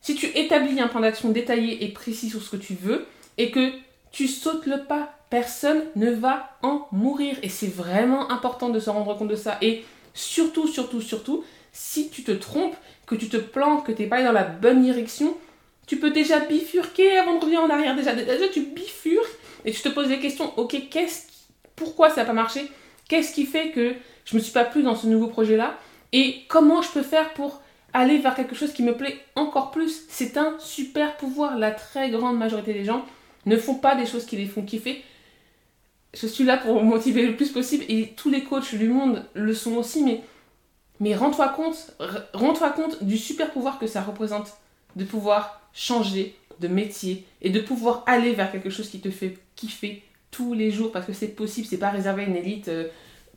si 0.00 0.14
tu 0.14 0.26
établis 0.38 0.80
un 0.80 0.86
plan 0.86 1.00
d'action 1.00 1.30
détaillé 1.30 1.84
et 1.84 1.88
précis 1.88 2.30
sur 2.30 2.40
ce 2.40 2.50
que 2.50 2.56
tu 2.56 2.74
veux 2.74 3.04
et 3.36 3.50
que 3.50 3.72
tu 4.12 4.28
sautes 4.28 4.66
le 4.66 4.84
pas. 4.84 5.12
Personne 5.28 5.82
ne 5.96 6.12
va 6.12 6.56
en 6.62 6.86
mourir. 6.92 7.36
Et 7.42 7.48
c'est 7.48 7.66
vraiment 7.66 8.30
important 8.30 8.68
de 8.68 8.78
se 8.78 8.90
rendre 8.90 9.16
compte 9.18 9.28
de 9.28 9.36
ça. 9.36 9.58
Et 9.62 9.84
Surtout, 10.14 10.66
surtout, 10.66 11.00
surtout, 11.00 11.44
si 11.72 12.10
tu 12.10 12.22
te 12.22 12.32
trompes, 12.32 12.76
que 13.06 13.14
tu 13.14 13.28
te 13.28 13.36
plantes, 13.36 13.84
que 13.84 13.92
tu 13.92 14.02
n'es 14.02 14.08
pas 14.08 14.22
dans 14.22 14.32
la 14.32 14.44
bonne 14.44 14.82
direction, 14.82 15.36
tu 15.86 15.98
peux 15.98 16.10
déjà 16.10 16.40
bifurquer 16.40 17.18
avant 17.18 17.34
de 17.34 17.40
revenir 17.40 17.60
en 17.62 17.70
arrière. 17.70 17.96
Déjà, 17.96 18.14
déjà 18.14 18.48
tu 18.48 18.62
bifurques 18.62 19.38
et 19.64 19.72
tu 19.72 19.82
te 19.82 19.88
poses 19.88 20.08
des 20.08 20.18
questions. 20.18 20.52
Ok, 20.58 20.76
qu'est-ce, 20.90 21.26
pourquoi 21.76 22.10
ça 22.10 22.22
n'a 22.22 22.26
pas 22.26 22.32
marché? 22.32 22.70
Qu'est-ce 23.08 23.34
qui 23.34 23.44
fait 23.44 23.70
que 23.70 23.94
je 24.24 24.36
me 24.36 24.40
suis 24.40 24.52
pas 24.52 24.64
plu 24.64 24.82
dans 24.82 24.94
ce 24.94 25.06
nouveau 25.06 25.26
projet-là? 25.26 25.76
Et 26.12 26.44
comment 26.48 26.82
je 26.82 26.90
peux 26.90 27.02
faire 27.02 27.32
pour 27.34 27.62
aller 27.92 28.18
vers 28.18 28.34
quelque 28.34 28.54
chose 28.54 28.72
qui 28.72 28.82
me 28.82 28.96
plaît 28.96 29.18
encore 29.34 29.70
plus? 29.70 30.04
C'est 30.08 30.36
un 30.36 30.56
super 30.58 31.16
pouvoir. 31.16 31.58
La 31.58 31.70
très 31.72 32.10
grande 32.10 32.38
majorité 32.38 32.72
des 32.72 32.84
gens 32.84 33.04
ne 33.46 33.56
font 33.56 33.74
pas 33.74 33.94
des 33.94 34.06
choses 34.06 34.26
qui 34.26 34.36
les 34.36 34.46
font 34.46 34.62
kiffer. 34.62 35.02
Je 36.14 36.26
suis 36.26 36.44
là 36.44 36.56
pour 36.56 36.82
motiver 36.82 37.26
le 37.26 37.36
plus 37.36 37.50
possible 37.50 37.84
et 37.88 38.14
tous 38.16 38.30
les 38.30 38.42
coachs 38.42 38.74
du 38.74 38.88
monde 38.88 39.24
le 39.34 39.54
sont 39.54 39.76
aussi, 39.76 40.02
mais, 40.02 40.22
mais 40.98 41.14
rends-toi 41.14 41.48
compte, 41.50 41.94
rends-toi 42.34 42.70
compte 42.70 43.04
du 43.04 43.16
super 43.16 43.50
pouvoir 43.52 43.78
que 43.78 43.86
ça 43.86 44.02
représente 44.02 44.54
de 44.96 45.04
pouvoir 45.04 45.60
changer 45.72 46.36
de 46.60 46.68
métier 46.68 47.26
et 47.42 47.50
de 47.50 47.60
pouvoir 47.60 48.04
aller 48.06 48.32
vers 48.32 48.52
quelque 48.52 48.70
chose 48.70 48.88
qui 48.88 49.00
te 49.00 49.10
fait 49.10 49.38
kiffer 49.56 50.02
tous 50.30 50.54
les 50.54 50.70
jours 50.70 50.92
parce 50.92 51.06
que 51.06 51.12
c'est 51.12 51.28
possible, 51.28 51.66
c'est 51.66 51.78
pas 51.78 51.90
réservé 51.90 52.22
à 52.22 52.26
une 52.26 52.36
élite 52.36 52.68
euh, 52.68 52.88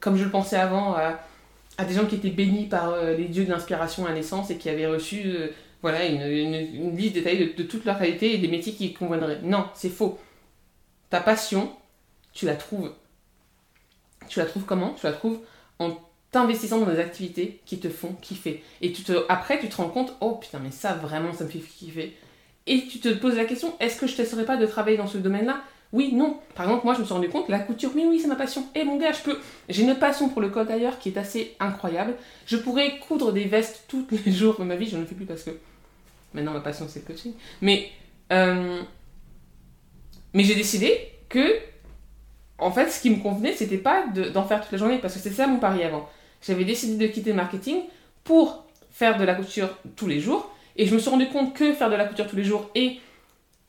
comme 0.03 0.17
je 0.17 0.25
le 0.25 0.29
pensais 0.29 0.57
avant, 0.57 0.95
à, 0.95 1.17
des 1.85 1.93
gens 1.93 2.05
qui 2.05 2.15
étaient 2.15 2.29
bénis 2.29 2.65
par 2.65 2.89
euh, 2.89 3.15
les 3.15 3.25
dieux 3.25 3.45
de 3.45 3.49
l'inspiration 3.49 4.05
à 4.05 4.11
naissance 4.11 4.51
et 4.51 4.57
qui 4.57 4.69
avaient 4.69 4.85
reçu 4.85 5.23
euh, 5.25 5.47
voilà, 5.81 6.05
une, 6.05 6.95
liste 6.95 7.13
détaillée 7.13 7.53
de, 7.53 7.63
toutes 7.63 7.85
leurs 7.85 7.97
qualités 7.97 8.35
et 8.35 8.37
des 8.37 8.49
métiers 8.49 8.73
qui 8.73 8.93
conviendraient. 8.93 9.39
Non, 9.43 9.67
c'est 9.73 9.89
faux. 9.89 10.19
Ta 11.09 11.21
passion, 11.21 11.71
tu 12.33 12.45
la 12.45 12.55
trouves. 12.55 12.91
Tu 14.27 14.39
la 14.39 14.45
trouves 14.45 14.65
comment? 14.65 14.93
Tu 14.99 15.05
la 15.05 15.13
trouves 15.13 15.39
en 15.79 15.97
t'investissant 16.31 16.79
dans 16.79 16.91
des 16.91 16.99
activités 16.99 17.61
qui 17.65 17.79
te 17.79 17.89
font 17.89 18.13
kiffer. 18.21 18.61
Et 18.81 18.91
tu 18.91 19.03
te, 19.03 19.25
après, 19.29 19.59
tu 19.59 19.69
te 19.69 19.77
rends 19.77 19.89
compte, 19.89 20.15
oh 20.19 20.35
putain, 20.35 20.59
mais 20.59 20.71
ça 20.71 20.95
vraiment, 20.95 21.31
ça 21.31 21.45
me 21.45 21.49
fait 21.49 21.59
kiffer. 21.59 22.17
Et 22.67 22.85
tu 22.87 22.99
te 22.99 23.09
poses 23.09 23.35
la 23.35 23.45
question, 23.45 23.73
est-ce 23.79 23.99
que 23.99 24.07
je 24.07 24.13
ne 24.13 24.17
testerais 24.17 24.45
pas 24.45 24.57
de 24.57 24.65
travailler 24.65 24.97
dans 24.97 25.07
ce 25.07 25.17
domaine-là? 25.17 25.61
Oui, 25.91 26.11
non. 26.13 26.39
Par 26.55 26.65
exemple, 26.65 26.85
moi, 26.85 26.95
je 26.95 27.01
me 27.01 27.05
suis 27.05 27.13
rendu 27.13 27.29
compte, 27.29 27.49
la 27.49 27.59
couture, 27.59 27.91
oui, 27.93 28.05
oui, 28.07 28.19
c'est 28.19 28.27
ma 28.27 28.35
passion. 28.35 28.65
Et 28.73 28.83
mon 28.83 28.97
gars, 28.97 29.11
je 29.11 29.21
peux. 29.21 29.37
J'ai 29.69 29.83
une 29.83 29.95
passion 29.95 30.29
pour 30.29 30.41
le 30.41 30.49
code 30.49 30.67
d'ailleurs 30.67 30.97
qui 30.97 31.09
est 31.09 31.17
assez 31.17 31.55
incroyable. 31.59 32.15
Je 32.47 32.57
pourrais 32.57 32.97
coudre 32.97 33.31
des 33.31 33.45
vestes 33.45 33.83
tous 33.87 34.05
les 34.25 34.31
jours 34.31 34.55
de 34.57 34.63
ma 34.63 34.75
vie. 34.75 34.87
Je 34.87 34.95
ne 34.95 35.01
le 35.01 35.07
fais 35.07 35.15
plus 35.15 35.25
parce 35.25 35.43
que 35.43 35.51
maintenant 36.33 36.53
ma 36.53 36.61
passion 36.61 36.87
c'est 36.89 37.07
le 37.07 37.13
coaching. 37.13 37.33
Mais 37.61 37.91
euh, 38.31 38.81
mais 40.33 40.43
j'ai 40.43 40.55
décidé 40.55 40.97
que 41.29 41.59
en 42.57 42.71
fait, 42.71 42.89
ce 42.89 43.01
qui 43.01 43.09
me 43.09 43.17
convenait, 43.17 43.53
c'était 43.53 43.77
pas 43.77 44.05
d'en 44.07 44.45
faire 44.45 44.61
toute 44.61 44.71
la 44.71 44.77
journée 44.77 44.97
parce 44.99 45.15
que 45.15 45.19
c'est 45.19 45.31
ça 45.31 45.47
mon 45.47 45.59
pari 45.59 45.83
avant. 45.83 46.09
J'avais 46.41 46.65
décidé 46.65 47.07
de 47.07 47.11
quitter 47.11 47.31
le 47.31 47.35
marketing 47.35 47.81
pour 48.23 48.65
faire 48.91 49.17
de 49.17 49.23
la 49.23 49.35
couture 49.35 49.69
tous 49.95 50.07
les 50.07 50.19
jours. 50.19 50.49
Et 50.75 50.87
je 50.87 50.93
me 50.93 50.99
suis 50.99 51.09
rendu 51.09 51.27
compte 51.27 51.53
que 51.53 51.73
faire 51.73 51.89
de 51.89 51.95
la 51.95 52.05
couture 52.05 52.27
tous 52.27 52.35
les 52.35 52.43
jours 52.43 52.69
et 52.75 52.99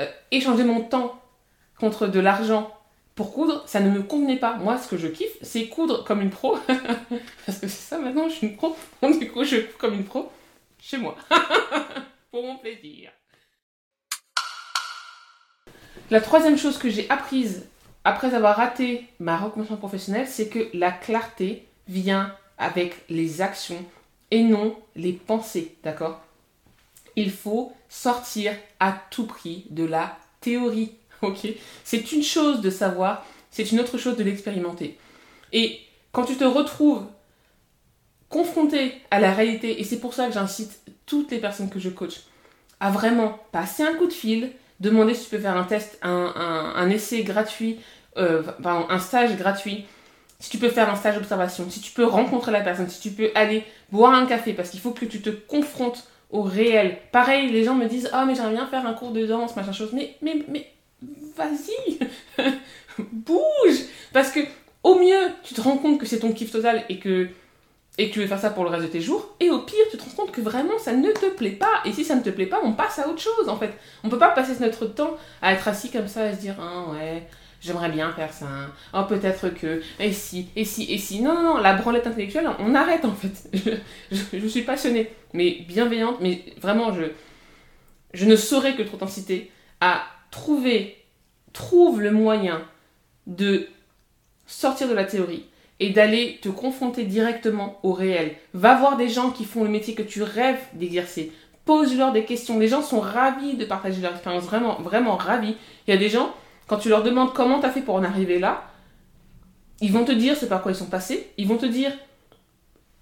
euh, 0.00 0.06
échanger 0.30 0.64
mon 0.64 0.80
temps 0.80 1.20
contre 1.78 2.06
de 2.06 2.20
l'argent 2.20 2.70
pour 3.14 3.32
coudre, 3.32 3.62
ça 3.66 3.80
ne 3.80 3.90
me 3.90 4.02
convenait 4.02 4.38
pas. 4.38 4.56
Moi, 4.56 4.78
ce 4.78 4.88
que 4.88 4.96
je 4.96 5.06
kiffe, 5.06 5.36
c'est 5.42 5.68
coudre 5.68 6.04
comme 6.04 6.20
une 6.20 6.30
pro. 6.30 6.58
Parce 7.46 7.58
que 7.58 7.68
c'est 7.68 7.68
ça 7.68 7.98
maintenant, 7.98 8.28
je 8.28 8.34
suis 8.34 8.46
une 8.48 8.56
pro. 8.56 8.76
Du 9.02 9.30
coup, 9.30 9.44
je 9.44 9.56
couds 9.56 9.78
comme 9.78 9.94
une 9.94 10.04
pro 10.04 10.32
chez 10.80 10.98
moi. 10.98 11.16
pour 12.30 12.42
mon 12.42 12.56
plaisir. 12.56 13.12
La 16.10 16.20
troisième 16.20 16.58
chose 16.58 16.78
que 16.78 16.90
j'ai 16.90 17.08
apprise 17.08 17.68
après 18.02 18.34
avoir 18.34 18.56
raté 18.56 19.06
ma 19.20 19.36
reconversion 19.36 19.76
professionnelle, 19.76 20.26
c'est 20.26 20.48
que 20.48 20.68
la 20.74 20.90
clarté 20.90 21.66
vient 21.86 22.34
avec 22.58 23.04
les 23.08 23.40
actions 23.40 23.84
et 24.30 24.42
non 24.42 24.76
les 24.96 25.12
pensées, 25.12 25.76
d'accord? 25.84 26.20
Il 27.16 27.30
faut 27.30 27.72
sortir 27.88 28.54
à 28.80 28.92
tout 29.10 29.26
prix 29.26 29.66
de 29.70 29.84
la 29.84 30.16
théorie 30.40 30.94
C'est 31.84 32.12
une 32.12 32.22
chose 32.22 32.60
de 32.60 32.70
savoir, 32.70 33.24
c'est 33.50 33.70
une 33.72 33.80
autre 33.80 33.98
chose 33.98 34.16
de 34.16 34.24
l'expérimenter. 34.24 34.98
Et 35.52 35.80
quand 36.12 36.24
tu 36.24 36.36
te 36.36 36.44
retrouves 36.44 37.04
confronté 38.28 38.94
à 39.10 39.20
la 39.20 39.32
réalité, 39.32 39.80
et 39.80 39.84
c'est 39.84 40.00
pour 40.00 40.14
ça 40.14 40.26
que 40.26 40.32
j'incite 40.32 40.80
toutes 41.06 41.30
les 41.30 41.38
personnes 41.38 41.70
que 41.70 41.78
je 41.78 41.90
coach 41.90 42.22
à 42.80 42.90
vraiment 42.90 43.38
passer 43.52 43.82
un 43.82 43.94
coup 43.94 44.06
de 44.06 44.12
fil, 44.12 44.50
demander 44.80 45.14
si 45.14 45.24
tu 45.24 45.30
peux 45.30 45.38
faire 45.38 45.56
un 45.56 45.64
test, 45.64 45.98
un, 46.02 46.90
essai 46.90 47.22
gratuit, 47.22 47.78
euh, 48.16 48.42
un 48.64 48.98
stage 48.98 49.36
gratuit, 49.36 49.86
si 50.40 50.50
tu 50.50 50.58
peux 50.58 50.68
faire 50.68 50.90
un 50.90 50.96
stage 50.96 51.14
d'observation, 51.14 51.70
si 51.70 51.80
tu 51.80 51.92
peux 51.92 52.04
rencontrer 52.04 52.50
la 52.50 52.60
personne, 52.60 52.88
si 52.88 53.00
tu 53.00 53.10
peux 53.10 53.30
aller 53.34 53.64
boire 53.92 54.12
un 54.12 54.26
café, 54.26 54.52
parce 54.52 54.70
qu'il 54.70 54.80
faut 54.80 54.90
que 54.90 55.04
tu 55.04 55.22
te 55.22 55.30
confrontes 55.30 56.08
au 56.30 56.42
réel. 56.42 56.98
Pareil, 57.12 57.50
les 57.50 57.64
gens 57.64 57.74
me 57.74 57.86
disent 57.86 58.08
Ah, 58.12 58.24
mais 58.24 58.34
j'aimerais 58.34 58.54
bien 58.54 58.66
faire 58.66 58.86
un 58.86 58.94
cours 58.94 59.12
de 59.12 59.26
danse, 59.26 59.56
machin 59.56 59.72
chose. 59.72 59.92
Mais, 59.92 60.16
mais, 60.22 60.44
mais 60.48 60.70
vas-y, 61.36 61.98
bouge 62.98 63.80
Parce 64.12 64.30
que 64.30 64.40
au 64.82 64.96
mieux, 64.96 65.32
tu 65.42 65.54
te 65.54 65.60
rends 65.60 65.78
compte 65.78 65.98
que 65.98 66.06
c'est 66.06 66.20
ton 66.20 66.32
kiff 66.32 66.52
total 66.52 66.84
et 66.88 66.98
que, 66.98 67.28
et 67.96 68.10
tu 68.10 68.20
veux 68.20 68.26
faire 68.26 68.38
ça 68.38 68.50
pour 68.50 68.64
le 68.64 68.70
reste 68.70 68.84
de 68.84 68.88
tes 68.88 69.00
jours, 69.00 69.34
et 69.40 69.50
au 69.50 69.60
pire, 69.60 69.84
tu 69.90 69.96
te 69.96 70.02
rends 70.02 70.24
compte 70.24 70.32
que 70.32 70.42
vraiment 70.42 70.78
ça 70.78 70.92
ne 70.92 71.10
te 71.10 71.26
plaît 71.30 71.50
pas, 71.50 71.80
et 71.84 71.92
si 71.92 72.04
ça 72.04 72.14
ne 72.14 72.22
te 72.22 72.30
plaît 72.30 72.46
pas, 72.46 72.60
on 72.62 72.72
passe 72.72 72.98
à 72.98 73.08
autre 73.08 73.20
chose 73.20 73.48
en 73.48 73.56
fait. 73.56 73.72
On 74.04 74.08
peut 74.08 74.18
pas 74.18 74.30
passer 74.30 74.52
notre 74.60 74.86
temps 74.86 75.16
à 75.40 75.54
être 75.54 75.66
assis 75.66 75.90
comme 75.90 76.06
ça 76.06 76.28
et 76.28 76.34
se 76.34 76.40
dire, 76.40 76.56
ah 76.60 76.90
ouais, 76.92 77.26
j'aimerais 77.64 77.88
bien 77.88 78.12
faire 78.12 78.32
ça, 78.32 78.46
oh 78.92 79.04
peut-être 79.08 79.48
que, 79.48 79.82
et 79.98 80.12
si, 80.12 80.48
et 80.54 80.64
si, 80.64 80.92
et 80.92 80.98
si. 80.98 81.22
Non, 81.22 81.34
non, 81.34 81.42
non, 81.42 81.56
la 81.58 81.74
branlette 81.74 82.06
intellectuelle, 82.06 82.48
on 82.58 82.74
arrête 82.74 83.04
en 83.04 83.14
fait. 83.14 83.50
Je, 84.12 84.46
suis 84.46 84.62
passionnée, 84.62 85.10
mais 85.32 85.64
bienveillante, 85.66 86.18
mais 86.20 86.44
vraiment, 86.60 86.92
je, 86.92 87.04
je 88.12 88.26
ne 88.26 88.36
saurais 88.36 88.74
que 88.74 88.82
trop 88.82 88.96
t'inciter 88.96 89.50
à 89.80 90.02
trouver, 90.30 90.96
trouve 91.52 92.00
le 92.00 92.10
moyen 92.10 92.62
de 93.26 93.68
sortir 94.46 94.88
de 94.88 94.94
la 94.94 95.04
théorie 95.04 95.46
et 95.80 95.90
d'aller 95.90 96.38
te 96.42 96.48
confronter 96.48 97.04
directement 97.04 97.78
au 97.82 97.92
réel. 97.92 98.36
Va 98.52 98.74
voir 98.76 98.96
des 98.96 99.08
gens 99.08 99.30
qui 99.30 99.44
font 99.44 99.64
le 99.64 99.70
métier 99.70 99.94
que 99.94 100.02
tu 100.02 100.22
rêves 100.22 100.60
d'exercer. 100.74 101.32
Pose-leur 101.64 102.12
des 102.12 102.24
questions. 102.24 102.58
Les 102.58 102.68
gens 102.68 102.82
sont 102.82 103.00
ravis 103.00 103.56
de 103.56 103.64
partager 103.64 104.00
leur 104.00 104.12
expérience, 104.12 104.44
vraiment, 104.44 104.80
vraiment 104.80 105.16
ravis. 105.16 105.56
Il 105.86 105.90
y 105.90 105.96
a 105.96 105.96
des 105.96 106.10
gens, 106.10 106.34
quand 106.66 106.78
tu 106.78 106.88
leur 106.88 107.02
demandes 107.02 107.32
comment 107.32 107.60
tu 107.60 107.66
as 107.66 107.70
fait 107.70 107.82
pour 107.82 107.94
en 107.94 108.04
arriver 108.04 108.38
là, 108.38 108.64
ils 109.80 109.92
vont 109.92 110.04
te 110.04 110.12
dire 110.12 110.36
ce 110.36 110.46
par 110.46 110.62
quoi 110.62 110.72
ils 110.72 110.76
sont 110.76 110.86
passés, 110.86 111.30
ils 111.36 111.46
vont 111.46 111.56
te 111.56 111.66
dire 111.66 111.92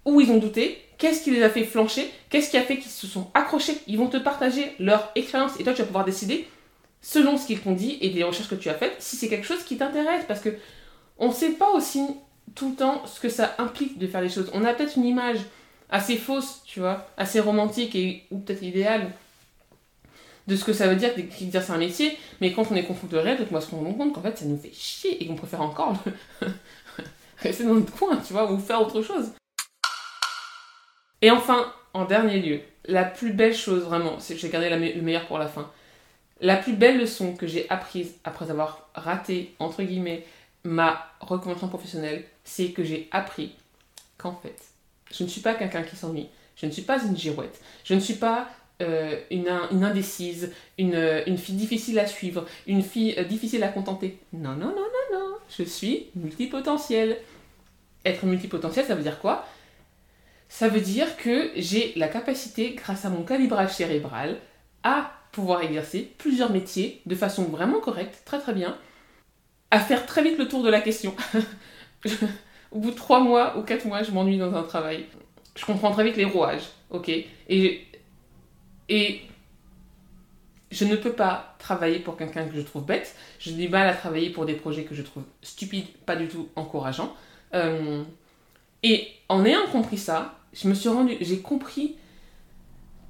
où 0.05 0.19
ils 0.19 0.31
ont 0.31 0.37
douté, 0.37 0.83
qu'est-ce 0.97 1.23
qui 1.23 1.31
les 1.31 1.43
a 1.43 1.49
fait 1.49 1.63
flancher, 1.63 2.09
qu'est-ce 2.29 2.49
qui 2.49 2.57
a 2.57 2.61
fait 2.61 2.77
qu'ils 2.77 2.91
se 2.91 3.07
sont 3.07 3.29
accrochés. 3.33 3.77
Ils 3.87 3.97
vont 3.97 4.07
te 4.07 4.17
partager 4.17 4.73
leur 4.79 5.11
expérience 5.15 5.59
et 5.59 5.63
toi 5.63 5.73
tu 5.73 5.81
vas 5.81 5.87
pouvoir 5.87 6.05
décider 6.05 6.47
selon 7.01 7.37
ce 7.37 7.47
qu'ils 7.47 7.59
t'ont 7.59 7.73
dit 7.73 7.97
et 8.01 8.09
les 8.09 8.23
recherches 8.23 8.49
que 8.49 8.55
tu 8.55 8.69
as 8.69 8.73
faites, 8.73 8.95
si 8.99 9.15
c'est 9.15 9.27
quelque 9.27 9.45
chose 9.45 9.63
qui 9.63 9.77
t'intéresse. 9.77 10.23
Parce 10.27 10.39
que 10.39 10.49
on 11.17 11.29
ne 11.29 11.33
sait 11.33 11.51
pas 11.51 11.71
aussi 11.71 12.01
tout 12.55 12.69
le 12.69 12.75
temps 12.75 13.05
ce 13.05 13.19
que 13.19 13.29
ça 13.29 13.55
implique 13.57 13.97
de 13.97 14.07
faire 14.07 14.21
les 14.21 14.29
choses. 14.29 14.49
On 14.53 14.65
a 14.65 14.73
peut-être 14.73 14.97
une 14.97 15.05
image 15.05 15.39
assez 15.89 16.17
fausse, 16.17 16.61
tu 16.65 16.79
vois, 16.79 17.07
assez 17.17 17.39
romantique 17.39 17.95
et, 17.95 18.23
ou 18.31 18.39
peut-être 18.39 18.63
idéale 18.63 19.11
de 20.47 20.55
ce 20.55 20.63
que 20.63 20.73
ça 20.73 20.87
veut 20.87 20.95
dire 20.95 21.15
d'exercer 21.15 21.71
un 21.71 21.77
métier, 21.77 22.17
mais 22.41 22.51
quand 22.51 22.69
on 22.71 22.75
est 22.75 22.83
confronté 22.83 23.17
au 23.17 23.21
réel, 23.21 23.45
moi, 23.49 23.59
on 23.59 23.65
se 23.65 23.71
rend 23.71 23.93
compte 23.93 24.13
qu'en 24.13 24.21
fait, 24.21 24.37
ça 24.37 24.45
nous 24.45 24.57
fait 24.57 24.73
chier 24.73 25.23
et 25.23 25.27
qu'on 25.27 25.35
préfère 25.35 25.61
encore 25.61 25.95
rester 27.37 27.63
dans 27.63 27.75
notre 27.75 27.93
coin, 27.93 28.17
tu 28.17 28.33
vois, 28.33 28.51
ou 28.51 28.59
faire 28.59 28.81
autre 28.81 29.01
chose. 29.01 29.31
Et 31.21 31.31
enfin, 31.31 31.71
en 31.93 32.05
dernier 32.05 32.39
lieu, 32.39 32.59
la 32.85 33.05
plus 33.05 33.31
belle 33.31 33.55
chose, 33.55 33.83
vraiment, 33.83 34.19
c'est 34.19 34.35
que 34.35 34.41
j'ai 34.41 34.49
gardé 34.49 34.69
le 34.69 35.01
meilleur 35.01 35.25
pour 35.27 35.37
la 35.37 35.47
fin 35.47 35.71
la 36.43 36.57
plus 36.57 36.73
belle 36.73 36.99
leçon 36.99 37.35
que 37.35 37.47
j'ai 37.47 37.69
apprise 37.69 38.15
après 38.25 38.51
avoir 38.51 38.89
raté, 38.93 39.55
entre 39.59 39.81
guillemets, 39.81 40.25
ma 40.65 41.07
reconversion 41.21 41.69
professionnelle, 41.69 42.25
c'est 42.43 42.71
que 42.71 42.83
j'ai 42.83 43.07
appris 43.11 43.55
qu'en 44.17 44.35
fait, 44.35 44.55
je 45.11 45.23
ne 45.23 45.29
suis 45.29 45.41
pas 45.41 45.53
quelqu'un 45.53 45.83
qui 45.83 45.95
s'ennuie. 45.95 46.27
Je 46.57 46.65
ne 46.65 46.71
suis 46.71 46.81
pas 46.81 47.01
une 47.01 47.17
girouette. 47.17 47.59
Je 47.85 47.93
ne 47.93 47.99
suis 47.99 48.15
pas 48.15 48.47
euh, 48.83 49.19
une, 49.31 49.83
indécise, 49.83 50.51
une, 50.77 51.37
fille 51.37 51.55
difficile 51.55 51.99
à 51.99 52.05
suivre, 52.05 52.45
une 52.67 52.83
fille 52.83 53.15
euh, 53.17 53.23
difficile 53.23 53.63
à 53.63 53.69
contenter. 53.69 54.19
Non, 54.33 54.51
non, 54.51 54.67
non, 54.67 54.75
non, 54.75 55.19
non. 55.19 55.35
Je 55.57 55.63
suis 55.63 56.07
multipotentielle. 56.15 57.17
Être 58.05 58.25
multipotentiel, 58.25 58.85
ça 58.85 58.95
veut 58.95 59.03
dire 59.03 59.19
quoi? 59.19 59.47
Ça 60.49 60.67
veut 60.67 60.81
dire 60.81 61.17
que 61.17 61.51
j'ai 61.55 61.93
la 61.95 62.07
capacité, 62.07 62.75
grâce 62.75 63.05
à 63.05 63.09
mon 63.09 63.23
calibrage 63.23 63.73
cérébral, 63.73 64.37
à 64.83 65.11
pouvoir 65.31 65.63
exercer 65.63 66.11
plusieurs 66.17 66.51
métiers 66.51 67.01
de 67.05 67.15
façon 67.15 67.45
vraiment 67.45 67.79
correcte, 67.79 68.21
très 68.25 68.39
très 68.39 68.53
bien, 68.53 68.77
à 69.71 69.79
faire 69.79 70.05
très 70.05 70.21
vite 70.21 70.37
le 70.37 70.47
tour 70.47 70.63
de 70.63 70.69
la 70.69 70.81
question. 70.81 71.15
Au 72.71 72.79
bout 72.79 72.91
de 72.91 72.95
trois 72.95 73.19
mois 73.19 73.57
ou 73.57 73.63
quatre 73.63 73.85
mois, 73.85 74.03
je 74.03 74.11
m'ennuie 74.11 74.37
dans 74.37 74.53
un 74.53 74.63
travail. 74.63 75.05
Je 75.55 75.65
comprends 75.65 75.91
très 75.91 76.03
vite 76.03 76.17
les 76.17 76.25
rouages, 76.25 76.69
ok? 76.89 77.09
Et, 77.09 77.81
et 78.89 79.21
je 80.71 80.85
ne 80.85 80.95
peux 80.95 81.13
pas 81.13 81.55
travailler 81.59 81.99
pour 81.99 82.17
quelqu'un 82.17 82.47
que 82.47 82.55
je 82.55 82.61
trouve 82.61 82.85
bête. 82.85 83.15
J'ai 83.39 83.53
du 83.53 83.69
mal 83.69 83.87
à 83.87 83.93
travailler 83.93 84.29
pour 84.29 84.45
des 84.45 84.55
projets 84.55 84.83
que 84.83 84.95
je 84.95 85.03
trouve 85.03 85.23
stupides, 85.41 85.87
pas 86.05 86.15
du 86.15 86.27
tout 86.27 86.49
encourageants. 86.55 87.13
Euh, 87.53 88.03
Et 88.83 89.07
en 89.29 89.45
ayant 89.45 89.65
compris 89.71 89.97
ça, 89.97 90.37
je 90.53 90.67
me 90.67 90.73
suis 90.73 90.89
rendu, 90.89 91.15
j'ai 91.21 91.39
compris 91.39 91.95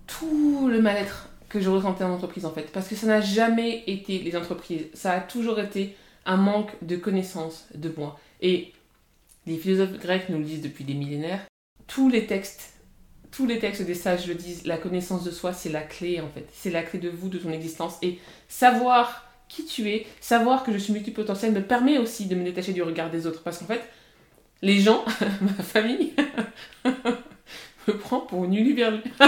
tout 0.05 0.67
le 0.69 0.81
mal-être 0.81 1.29
que 1.49 1.59
je 1.59 1.69
ressentais 1.69 2.03
en 2.03 2.13
entreprise 2.13 2.45
en 2.45 2.51
fait. 2.51 2.71
Parce 2.71 2.87
que 2.87 2.95
ça 2.95 3.07
n'a 3.07 3.21
jamais 3.21 3.83
été 3.87 4.19
les 4.19 4.35
entreprises, 4.35 4.87
ça 4.93 5.13
a 5.13 5.19
toujours 5.19 5.59
été 5.59 5.95
un 6.25 6.37
manque 6.37 6.71
de 6.81 6.95
connaissances 6.95 7.65
de 7.73 7.91
moi. 7.97 8.19
Et 8.41 8.71
les 9.45 9.57
philosophes 9.57 9.99
grecs 9.99 10.29
nous 10.29 10.37
le 10.37 10.45
disent 10.45 10.61
depuis 10.61 10.83
des 10.83 10.93
millénaires, 10.93 11.45
tous 11.87 12.09
les 12.09 12.27
textes, 12.27 12.72
tous 13.35 13.47
les 13.47 13.59
textes 13.59 13.81
des 13.81 13.95
sages 13.95 14.27
le 14.27 14.35
disent, 14.35 14.65
la 14.65 14.77
connaissance 14.77 15.23
de 15.23 15.31
soi 15.31 15.53
c'est 15.53 15.69
la 15.69 15.81
clé 15.81 16.21
en 16.21 16.29
fait. 16.29 16.47
C'est 16.53 16.69
la 16.69 16.83
clé 16.83 16.99
de 16.99 17.09
vous, 17.09 17.29
de 17.29 17.39
ton 17.39 17.51
existence. 17.51 17.97
Et 18.01 18.19
savoir 18.47 19.27
qui 19.49 19.65
tu 19.65 19.89
es, 19.89 20.05
savoir 20.19 20.63
que 20.63 20.71
je 20.71 20.77
suis 20.77 20.93
multipotentiel 20.93 21.51
me 21.51 21.61
permet 21.61 21.97
aussi 21.97 22.27
de 22.27 22.35
me 22.35 22.43
détacher 22.43 22.73
du 22.73 22.83
regard 22.83 23.09
des 23.09 23.25
autres. 23.27 23.41
Parce 23.41 23.57
qu'en 23.57 23.65
fait, 23.65 23.81
les 24.61 24.79
gens, 24.79 25.03
ma 25.41 25.63
famille, 25.63 26.13
me 27.87 27.97
prend 27.97 28.19
pour 28.21 28.45
une 28.45 28.53
uluberlu. 28.53 29.01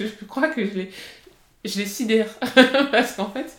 je 0.00 0.06
crois 0.26 0.48
que 0.48 0.64
je 0.64 0.74
les, 0.74 0.90
je 1.64 1.78
les 1.78 1.86
sidère. 1.86 2.28
Parce 2.90 3.12
qu'en 3.12 3.30
fait, 3.30 3.56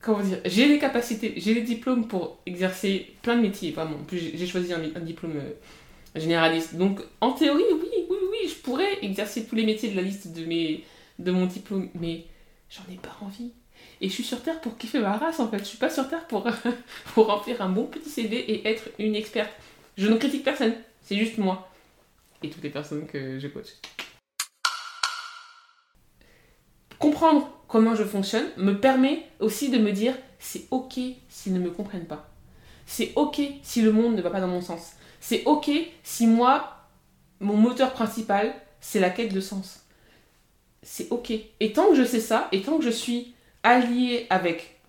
comment 0.00 0.20
dire, 0.20 0.38
j'ai 0.44 0.68
les 0.68 0.78
capacités, 0.78 1.34
j'ai 1.36 1.54
les 1.54 1.62
diplômes 1.62 2.06
pour 2.06 2.38
exercer 2.46 3.14
plein 3.22 3.36
de 3.36 3.42
métiers. 3.42 3.72
Vraiment, 3.72 3.98
plus 4.06 4.18
j'ai 4.18 4.46
choisi 4.46 4.72
un, 4.72 5.00
diplôme 5.00 5.36
euh, 5.36 5.52
généraliste. 6.14 6.76
Donc, 6.76 7.00
en 7.20 7.32
théorie, 7.32 7.64
oui, 7.72 7.88
oui, 8.10 8.16
oui, 8.30 8.48
je 8.48 8.54
pourrais 8.54 9.04
exercer 9.04 9.46
tous 9.46 9.54
les 9.54 9.66
métiers 9.66 9.90
de 9.90 9.96
la 9.96 10.02
liste 10.02 10.32
de, 10.32 10.44
mes, 10.44 10.84
de 11.18 11.30
mon 11.30 11.46
diplôme. 11.46 11.88
Mais 12.00 12.24
j'en 12.70 12.92
ai 12.92 12.96
pas 12.96 13.16
envie. 13.20 13.52
Et 14.00 14.08
je 14.08 14.14
suis 14.14 14.24
sur 14.24 14.42
Terre 14.42 14.60
pour 14.60 14.76
kiffer 14.76 15.00
ma 15.00 15.16
race 15.16 15.40
en 15.40 15.48
fait. 15.48 15.58
Je 15.58 15.64
suis 15.64 15.78
pas 15.78 15.90
sur 15.90 16.08
Terre 16.08 16.26
pour, 16.26 16.46
pour 17.14 17.26
remplir 17.26 17.60
un 17.62 17.68
bon 17.68 17.86
petit 17.86 18.08
CV 18.08 18.36
et 18.38 18.68
être 18.68 18.88
une 18.98 19.14
experte. 19.14 19.52
Je 19.96 20.06
ne 20.06 20.16
critique 20.16 20.44
personne, 20.44 20.74
c'est 21.02 21.16
juste 21.16 21.38
moi. 21.38 21.68
Et 22.42 22.50
toutes 22.50 22.62
les 22.62 22.70
personnes 22.70 23.06
que 23.06 23.38
je 23.38 23.48
coach. 23.48 23.66
Comprendre 27.00 27.57
comment 27.68 27.94
je 27.94 28.02
fonctionne 28.02 28.46
me 28.56 28.72
permet 28.72 29.22
aussi 29.38 29.70
de 29.70 29.78
me 29.78 29.92
dire 29.92 30.14
c'est 30.38 30.64
ok 30.70 30.98
s'ils 31.28 31.52
ne 31.52 31.60
me 31.60 31.70
comprennent 31.70 32.06
pas. 32.06 32.28
C'est 32.86 33.12
ok 33.16 33.40
si 33.62 33.82
le 33.82 33.92
monde 33.92 34.16
ne 34.16 34.22
va 34.22 34.30
pas 34.30 34.40
dans 34.40 34.48
mon 34.48 34.62
sens. 34.62 34.92
C'est 35.20 35.44
ok 35.44 35.70
si 36.02 36.26
moi, 36.26 36.86
mon 37.40 37.56
moteur 37.56 37.92
principal, 37.92 38.54
c'est 38.80 39.00
la 39.00 39.10
quête 39.10 39.32
de 39.32 39.40
sens. 39.40 39.84
C'est 40.82 41.08
ok. 41.10 41.32
Et 41.60 41.72
tant 41.72 41.90
que 41.90 41.96
je 41.96 42.04
sais 42.04 42.20
ça, 42.20 42.48
et 42.52 42.62
tant 42.62 42.78
que 42.78 42.84
je 42.84 42.90
suis 42.90 43.34
allié 43.62 44.26
avec, 44.30 44.80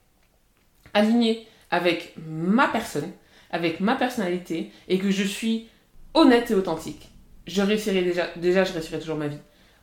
aligné 0.94 1.48
avec 1.72 2.14
ma 2.26 2.68
personne, 2.68 3.12
avec 3.52 3.80
ma 3.80 3.96
personnalité, 3.96 4.72
et 4.88 5.00
que 5.00 5.12
je 5.12 5.24
suis 5.24 5.68
honnête 6.14 6.52
et 6.52 6.56
authentique, 6.56 7.10
je 7.48 7.62
réussirai 7.62 8.04
déjà, 8.04 8.28
déjà 8.38 8.64
je 8.64 8.74
réussirai 8.74 9.00
toujours 9.00 9.18
ma 9.18 9.28
vie. 9.28 9.40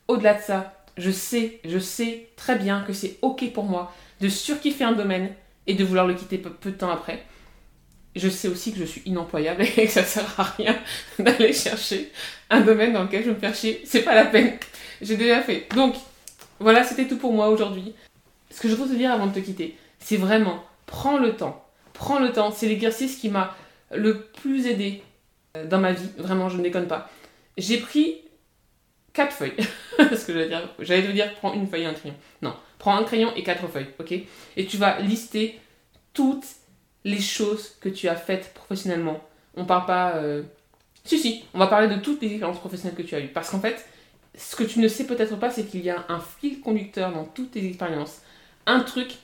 Au-delà 0.09 0.35
de 0.35 0.43
ça, 0.43 0.86
je 0.97 1.11
sais, 1.11 1.61
je 1.65 1.79
sais 1.79 2.29
très 2.37 2.57
bien 2.57 2.83
que 2.87 2.93
c'est 2.93 3.19
ok 3.23 3.53
pour 3.53 3.65
moi 3.65 3.95
de 4.21 4.29
surkiffer 4.29 4.85
un 4.85 4.93
domaine 4.93 5.31
et 5.67 5.75
de 5.75 5.85
vouloir 5.85 6.07
le 6.07 6.15
quitter 6.15 6.39
peu, 6.39 6.51
de 6.71 6.77
temps 6.77 6.91
après. 6.91 7.25
Je 8.15 8.29
sais 8.29 8.49
aussi 8.49 8.73
que 8.73 8.79
je 8.79 8.85
suis 8.85 9.03
inemployable 9.05 9.63
et 9.77 9.87
que 9.87 9.93
ça 9.93 10.05
sert 10.05 10.41
à 10.41 10.45
rien 10.45 10.77
d'aller 11.19 11.53
chercher 11.53 12.11
un 12.49 12.61
domaine 12.61 12.93
dans 12.93 13.03
lequel 13.03 13.25
je 13.25 13.31
me 13.31 13.35
faire 13.35 13.55
chier. 13.55 13.83
C'est 13.85 14.03
pas 14.03 14.15
la 14.15 14.25
peine. 14.25 14.55
J'ai 15.03 15.17
déjà 15.17 15.43
fait. 15.43 15.67
Donc, 15.75 15.95
voilà, 16.59 16.83
c'était 16.83 17.07
tout 17.07 17.19
pour 17.19 17.33
moi 17.33 17.49
aujourd'hui 17.51 17.95
ce 18.57 18.63
que 18.63 18.69
je 18.69 18.75
veux 18.75 18.89
te 18.89 18.95
dire 18.95 19.13
avant 19.13 19.27
de 19.27 19.35
te 19.35 19.41
quitter, 19.41 19.77
c'est 19.99 20.17
vraiment, 20.17 20.65
prends 20.87 21.19
le 21.19 21.37
temps. 21.37 21.63
Prends 21.93 22.19
le 22.19 22.33
temps. 22.33 22.51
C'est 22.51 22.67
l'exercice 22.67 23.17
qui 23.17 23.29
m'a 23.29 23.55
le 23.95 24.23
plus 24.23 24.67
aidé 24.67 25.03
euh, 25.57 25.67
dans 25.67 25.79
ma 25.79 25.93
vie. 25.93 26.09
Vraiment, 26.17 26.49
je 26.49 26.57
ne 26.57 26.63
déconne 26.63 26.87
pas. 26.87 27.11
J'ai 27.59 27.79
pris 27.79 28.17
quatre 29.17 29.33
feuilles. 29.33 29.57
ce 29.99 30.25
que 30.25 30.33
j'allais 30.33 30.49
dire. 30.49 30.69
J'allais 30.79 31.07
te 31.07 31.13
dire, 31.13 31.35
prends 31.35 31.55
une 31.55 31.67
feuille 31.67 31.83
et 31.83 31.87
un 31.87 31.95
crayon. 31.95 32.15
Non, 32.43 32.55
prends 32.79 32.97
un 32.97 33.05
crayon 33.05 33.33
et 33.35 33.43
quatre 33.43 33.67
feuilles, 33.67 33.89
ok? 33.99 34.13
Et 34.57 34.67
tu 34.67 34.77
vas 34.77 35.01
lister 35.01 35.59
toutes 36.13 36.47
les 37.05 37.21
choses 37.21 37.77
que 37.81 37.89
tu 37.89 38.09
as 38.09 38.17
faites 38.17 38.53
professionnellement. 38.55 39.21
On 39.57 39.65
parle 39.65 39.87
pas. 39.87 40.17
Euh, 40.17 40.43
si, 41.05 41.19
si, 41.19 41.45
on 41.55 41.59
va 41.59 41.69
parler 41.69 41.89
de 41.89 42.01
toutes 42.01 42.21
les 42.21 42.29
expériences 42.29 42.59
professionnelles 42.59 42.97
que 42.97 43.03
tu 43.03 43.15
as 43.15 43.21
eues. 43.21 43.29
Parce 43.29 43.51
qu'en 43.51 43.61
fait, 43.61 43.85
ce 44.37 44.55
que 44.55 44.65
tu 44.65 44.81
ne 44.81 44.89
sais 44.89 45.07
peut-être 45.07 45.37
pas, 45.37 45.51
c'est 45.51 45.65
qu'il 45.65 45.83
y 45.83 45.91
a 45.91 46.05
un 46.09 46.21
fil 46.21 46.61
conducteur 46.61 47.13
dans 47.13 47.25
toutes 47.25 47.53
tes 47.53 47.67
expériences 47.67 48.21
un 48.67 48.81
truc 48.81 49.15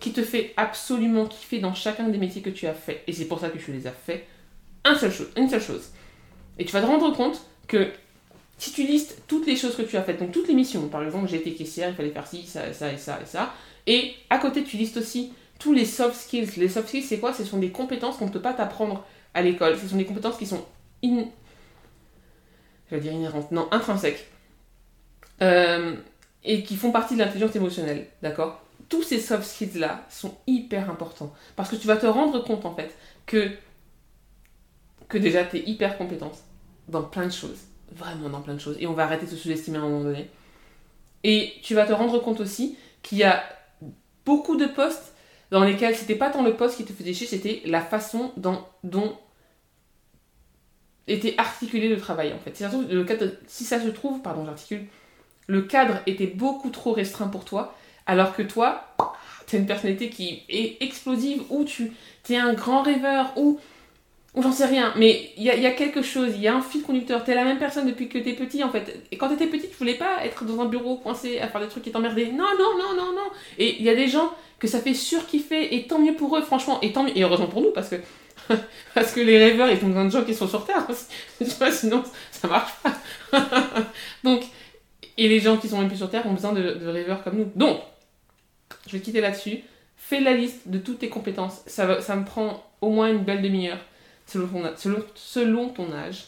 qui 0.00 0.12
te 0.12 0.22
fait 0.22 0.54
absolument 0.56 1.26
kiffer 1.26 1.58
dans 1.58 1.74
chacun 1.74 2.08
des 2.08 2.18
métiers 2.18 2.42
que 2.42 2.50
tu 2.50 2.66
as 2.66 2.74
fait. 2.74 3.02
Et 3.06 3.12
c'est 3.12 3.26
pour 3.26 3.40
ça 3.40 3.50
que 3.50 3.58
tu 3.58 3.72
les 3.72 3.86
as 3.86 3.92
fait. 3.92 4.26
Une 5.36 5.48
seule 5.48 5.62
chose. 5.62 5.90
Et 6.58 6.64
tu 6.64 6.72
vas 6.72 6.80
te 6.80 6.86
rendre 6.86 7.14
compte 7.14 7.40
que 7.68 7.92
si 8.62 8.70
tu 8.70 8.84
listes 8.84 9.22
toutes 9.26 9.48
les 9.48 9.56
choses 9.56 9.74
que 9.74 9.82
tu 9.82 9.96
as 9.96 10.04
faites, 10.04 10.20
donc 10.20 10.30
toutes 10.30 10.46
les 10.46 10.54
missions, 10.54 10.86
par 10.86 11.02
exemple, 11.02 11.26
j'ai 11.28 11.38
été 11.38 11.52
caissière, 11.52 11.88
il 11.88 11.96
fallait 11.96 12.10
faire 12.10 12.28
ci, 12.28 12.46
ça, 12.46 12.72
ça 12.72 12.92
et 12.92 12.96
ça 12.96 13.18
et 13.20 13.26
ça, 13.26 13.52
et 13.88 14.14
à 14.30 14.38
côté, 14.38 14.62
tu 14.62 14.76
listes 14.76 14.98
aussi 14.98 15.32
tous 15.58 15.72
les 15.72 15.84
soft 15.84 16.14
skills. 16.14 16.48
Les 16.58 16.68
soft 16.68 16.86
skills, 16.86 17.02
c'est 17.02 17.18
quoi? 17.18 17.34
Ce 17.34 17.44
sont 17.44 17.58
des 17.58 17.70
compétences 17.70 18.18
qu'on 18.18 18.26
ne 18.26 18.30
peut 18.30 18.40
pas 18.40 18.52
t'apprendre 18.52 19.04
à 19.34 19.42
l'école. 19.42 19.76
Ce 19.76 19.88
sont 19.88 19.96
des 19.96 20.04
compétences 20.04 20.36
qui 20.36 20.46
sont 20.46 20.64
in... 21.04 21.24
Je 22.88 22.94
vais 22.94 23.00
dire 23.00 23.12
inhérentes, 23.12 23.50
non, 23.50 23.66
intrinsèques. 23.72 24.28
Euh, 25.40 25.96
et 26.44 26.62
qui 26.62 26.76
font 26.76 26.92
partie 26.92 27.14
de 27.14 27.18
l'intelligence 27.18 27.56
émotionnelle, 27.56 28.06
d'accord? 28.22 28.62
Tous 28.88 29.02
ces 29.02 29.18
soft 29.18 29.42
skills-là 29.42 30.06
sont 30.08 30.36
hyper 30.46 30.88
importants. 30.88 31.32
Parce 31.56 31.68
que 31.68 31.74
tu 31.74 31.88
vas 31.88 31.96
te 31.96 32.06
rendre 32.06 32.44
compte, 32.44 32.64
en 32.64 32.76
fait, 32.76 32.94
que, 33.26 33.50
que 35.08 35.18
déjà, 35.18 35.44
tu 35.44 35.56
es 35.56 35.68
hyper 35.68 35.98
compétente 35.98 36.38
dans 36.86 37.02
plein 37.02 37.26
de 37.26 37.32
choses. 37.32 37.58
Vraiment 37.96 38.28
dans 38.28 38.40
plein 38.40 38.54
de 38.54 38.60
choses. 38.60 38.76
Et 38.80 38.86
on 38.86 38.94
va 38.94 39.04
arrêter 39.04 39.26
de 39.26 39.30
se 39.30 39.36
sous-estimer 39.36 39.78
à 39.78 39.80
un 39.80 39.88
moment 39.88 40.04
donné. 40.04 40.30
Et 41.24 41.54
tu 41.62 41.74
vas 41.74 41.86
te 41.86 41.92
rendre 41.92 42.18
compte 42.20 42.40
aussi 42.40 42.76
qu'il 43.02 43.18
y 43.18 43.24
a 43.24 43.42
beaucoup 44.24 44.56
de 44.56 44.66
postes 44.66 45.14
dans 45.50 45.64
lesquels 45.64 45.94
c'était 45.94 46.14
pas 46.14 46.30
tant 46.30 46.42
le 46.42 46.54
poste 46.54 46.78
qui 46.78 46.84
te 46.84 46.92
faisait 46.92 47.12
chier, 47.12 47.26
c'était 47.26 47.62
la 47.66 47.82
façon 47.82 48.32
dont, 48.36 48.64
dont 48.84 49.16
était 51.06 51.34
articulé 51.36 51.88
le 51.88 51.98
travail 51.98 52.32
en 52.32 52.38
fait. 52.38 52.56
Si 53.46 53.64
ça, 53.64 53.80
se 53.80 53.88
trouve, 53.88 54.22
pardon 54.22 54.46
j'articule, 54.46 54.86
le 55.46 55.62
cadre 55.62 55.98
était 56.06 56.26
beaucoup 56.26 56.70
trop 56.70 56.92
restreint 56.92 57.28
pour 57.28 57.44
toi, 57.44 57.74
alors 58.06 58.34
que 58.34 58.42
toi, 58.42 58.84
tu 59.46 59.56
as 59.56 59.58
une 59.58 59.66
personnalité 59.66 60.08
qui 60.08 60.42
est 60.48 60.82
explosive, 60.82 61.42
ou 61.50 61.64
tu 61.64 61.92
es 62.30 62.36
un 62.36 62.54
grand 62.54 62.82
rêveur, 62.82 63.32
ou, 63.36 63.60
ou 64.34 64.42
j'en 64.42 64.52
sais 64.52 64.66
rien. 64.66 64.94
Mais 64.96 65.30
il 65.36 65.42
y 65.42 65.50
a, 65.50 65.70
quelque 65.72 66.02
chose, 66.02 66.32
il 66.34 66.40
y 66.40 66.48
a 66.48 66.54
un 66.54 66.62
fil 66.62 66.82
conducteur. 66.82 67.22
Tu 67.24 67.32
es 67.32 67.34
la 67.34 67.44
même 67.44 67.58
personne 67.58 67.86
depuis 67.86 68.08
que 68.08 68.18
tu 68.18 68.30
es 68.30 68.32
petit, 68.32 68.64
en 68.64 68.70
fait. 68.70 69.02
Et 69.10 69.16
quand 69.16 69.28
tu 69.28 69.34
étais 69.34 69.46
petit, 69.46 69.68
tu 69.68 69.76
voulais 69.76 69.94
pas 69.94 70.24
être 70.24 70.44
dans 70.44 70.60
un 70.60 70.66
bureau 70.66 70.96
coincé 70.96 71.38
à 71.38 71.48
faire 71.48 71.60
des 71.60 71.68
trucs 71.68 71.84
qui 71.84 71.92
t'emmerdaient. 71.92 72.32
Non, 72.32 72.46
non, 72.58 72.78
non, 72.78 72.94
non, 72.96 73.12
non. 73.12 73.30
Et 73.58 73.76
il 73.78 73.82
y 73.84 73.90
a 73.90 73.94
des 73.94 74.08
gens 74.08 74.32
que 74.58 74.68
ça 74.68 74.80
fait 74.80 74.94
surkiffer, 74.94 75.74
et 75.74 75.86
tant 75.86 75.98
mieux 75.98 76.14
pour 76.14 76.36
eux, 76.36 76.42
franchement. 76.42 76.80
Et, 76.80 76.92
tant 76.92 77.02
mieux, 77.04 77.12
heureusement 77.16 77.48
pour 77.48 77.60
nous, 77.60 77.72
parce 77.72 77.88
que 77.88 77.96
parce 78.94 79.12
que 79.12 79.20
les 79.20 79.38
rêveurs, 79.38 79.68
ils 79.68 79.84
ont 79.84 79.88
besoin 79.88 80.04
de 80.06 80.10
gens 80.10 80.24
qui 80.24 80.34
sont 80.34 80.48
sur 80.48 80.64
Terre. 80.64 80.86
sinon, 81.72 82.02
ça 82.30 82.48
marche 82.48 82.72
pas. 82.82 83.38
Donc, 84.24 84.44
et 85.18 85.28
les 85.28 85.40
gens 85.40 85.58
qui 85.58 85.68
sont 85.68 85.78
même 85.78 85.88
plus 85.88 85.98
sur 85.98 86.10
Terre 86.10 86.26
ont 86.26 86.32
besoin 86.32 86.52
de, 86.52 86.62
de 86.62 86.88
rêveurs 86.88 87.22
comme 87.22 87.36
nous. 87.36 87.52
Donc, 87.54 87.80
je 88.86 88.92
vais 88.92 89.00
quitter 89.00 89.20
là-dessus. 89.20 89.60
Fais 89.96 90.20
la 90.20 90.32
liste 90.32 90.68
de 90.68 90.78
toutes 90.78 91.00
tes 91.00 91.08
compétences. 91.08 91.60
Ça, 91.66 92.00
ça 92.00 92.16
me 92.16 92.24
prend 92.24 92.64
au 92.80 92.90
moins 92.90 93.08
une 93.10 93.22
belle 93.22 93.42
demi-heure 93.42 93.78
selon, 94.32 95.68
ton 95.68 95.92
âge. 95.92 96.26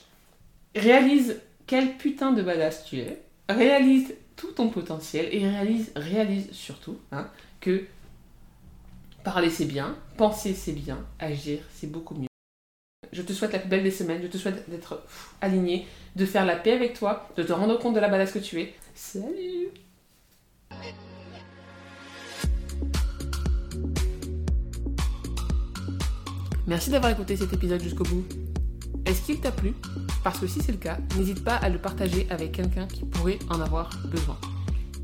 Réalise 0.75 1.41
quel 1.67 1.97
putain 1.97 2.33
de 2.33 2.43
badass 2.43 2.85
tu 2.85 2.99
es. 2.99 3.23
Réalise 3.49 4.15
tout 4.37 4.53
ton 4.53 4.69
potentiel 4.69 5.29
et 5.33 5.49
réalise, 5.49 5.93
réalise 5.95 6.51
surtout 6.53 6.99
hein, 7.13 7.29
que 7.61 7.85
parler 9.23 9.51
c'est 9.51 9.65
bien, 9.65 9.97
penser 10.17 10.55
c'est 10.55 10.73
bien, 10.73 10.99
agir 11.19 11.61
c'est 11.73 11.91
beaucoup 11.91 12.15
mieux. 12.15 12.29
Je 13.13 13.23
te 13.23 13.33
souhaite 13.33 13.53
la 13.53 13.61
plus 13.61 13.69
belle 13.69 13.85
des 13.85 13.91
semaines, 13.91 14.23
je 14.23 14.29
te 14.29 14.39
souhaite 14.39 14.69
d'être 14.69 15.05
aligné, 15.41 15.87
de 16.17 16.27
faire 16.27 16.45
la 16.45 16.57
paix 16.57 16.73
avec 16.73 16.95
toi, 16.99 17.29
de 17.37 17.43
te 17.43 17.53
rendre 17.53 17.79
compte 17.79 17.95
de 17.95 18.01
la 18.01 18.09
badass 18.09 18.33
que 18.33 18.41
tu 18.41 18.61
es. 18.61 18.75
Salut 18.95 19.69
Merci 26.67 26.91
d'avoir 26.91 27.13
écouté 27.13 27.37
cet 27.37 27.53
épisode 27.53 27.83
jusqu'au 27.83 28.05
bout. 28.05 28.25
Est-ce 29.07 29.23
qu'il 29.23 29.41
t'a 29.41 29.53
plu? 29.53 29.75
Parce 30.23 30.39
que 30.39 30.47
si 30.47 30.61
c'est 30.61 30.73
le 30.73 30.79
cas, 30.79 30.99
n'hésite 31.17 31.45
pas 31.45 31.57
à 31.57 31.69
le 31.69 31.79
partager 31.79 32.27
avec 32.31 32.53
quelqu'un 32.53 32.87
qui 32.87 33.05
pourrait 33.05 33.39
en 33.51 33.61
avoir 33.61 33.91
besoin. 34.07 34.39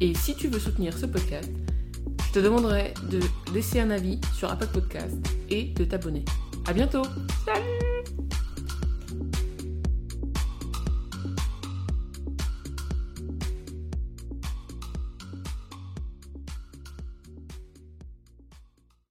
Et 0.01 0.14
si 0.14 0.35
tu 0.35 0.49
veux 0.49 0.59
soutenir 0.59 0.96
ce 0.96 1.05
podcast, 1.05 1.51
je 2.27 2.33
te 2.33 2.38
demanderai 2.38 2.94
de 3.11 3.20
laisser 3.53 3.81
un 3.81 3.90
avis 3.90 4.18
sur 4.35 4.51
Apple 4.51 4.68
Podcast 4.68 5.16
et 5.51 5.64
de 5.64 5.85
t'abonner. 5.85 6.25
À 6.66 6.73
bientôt 6.73 7.03
Salut 7.44 7.89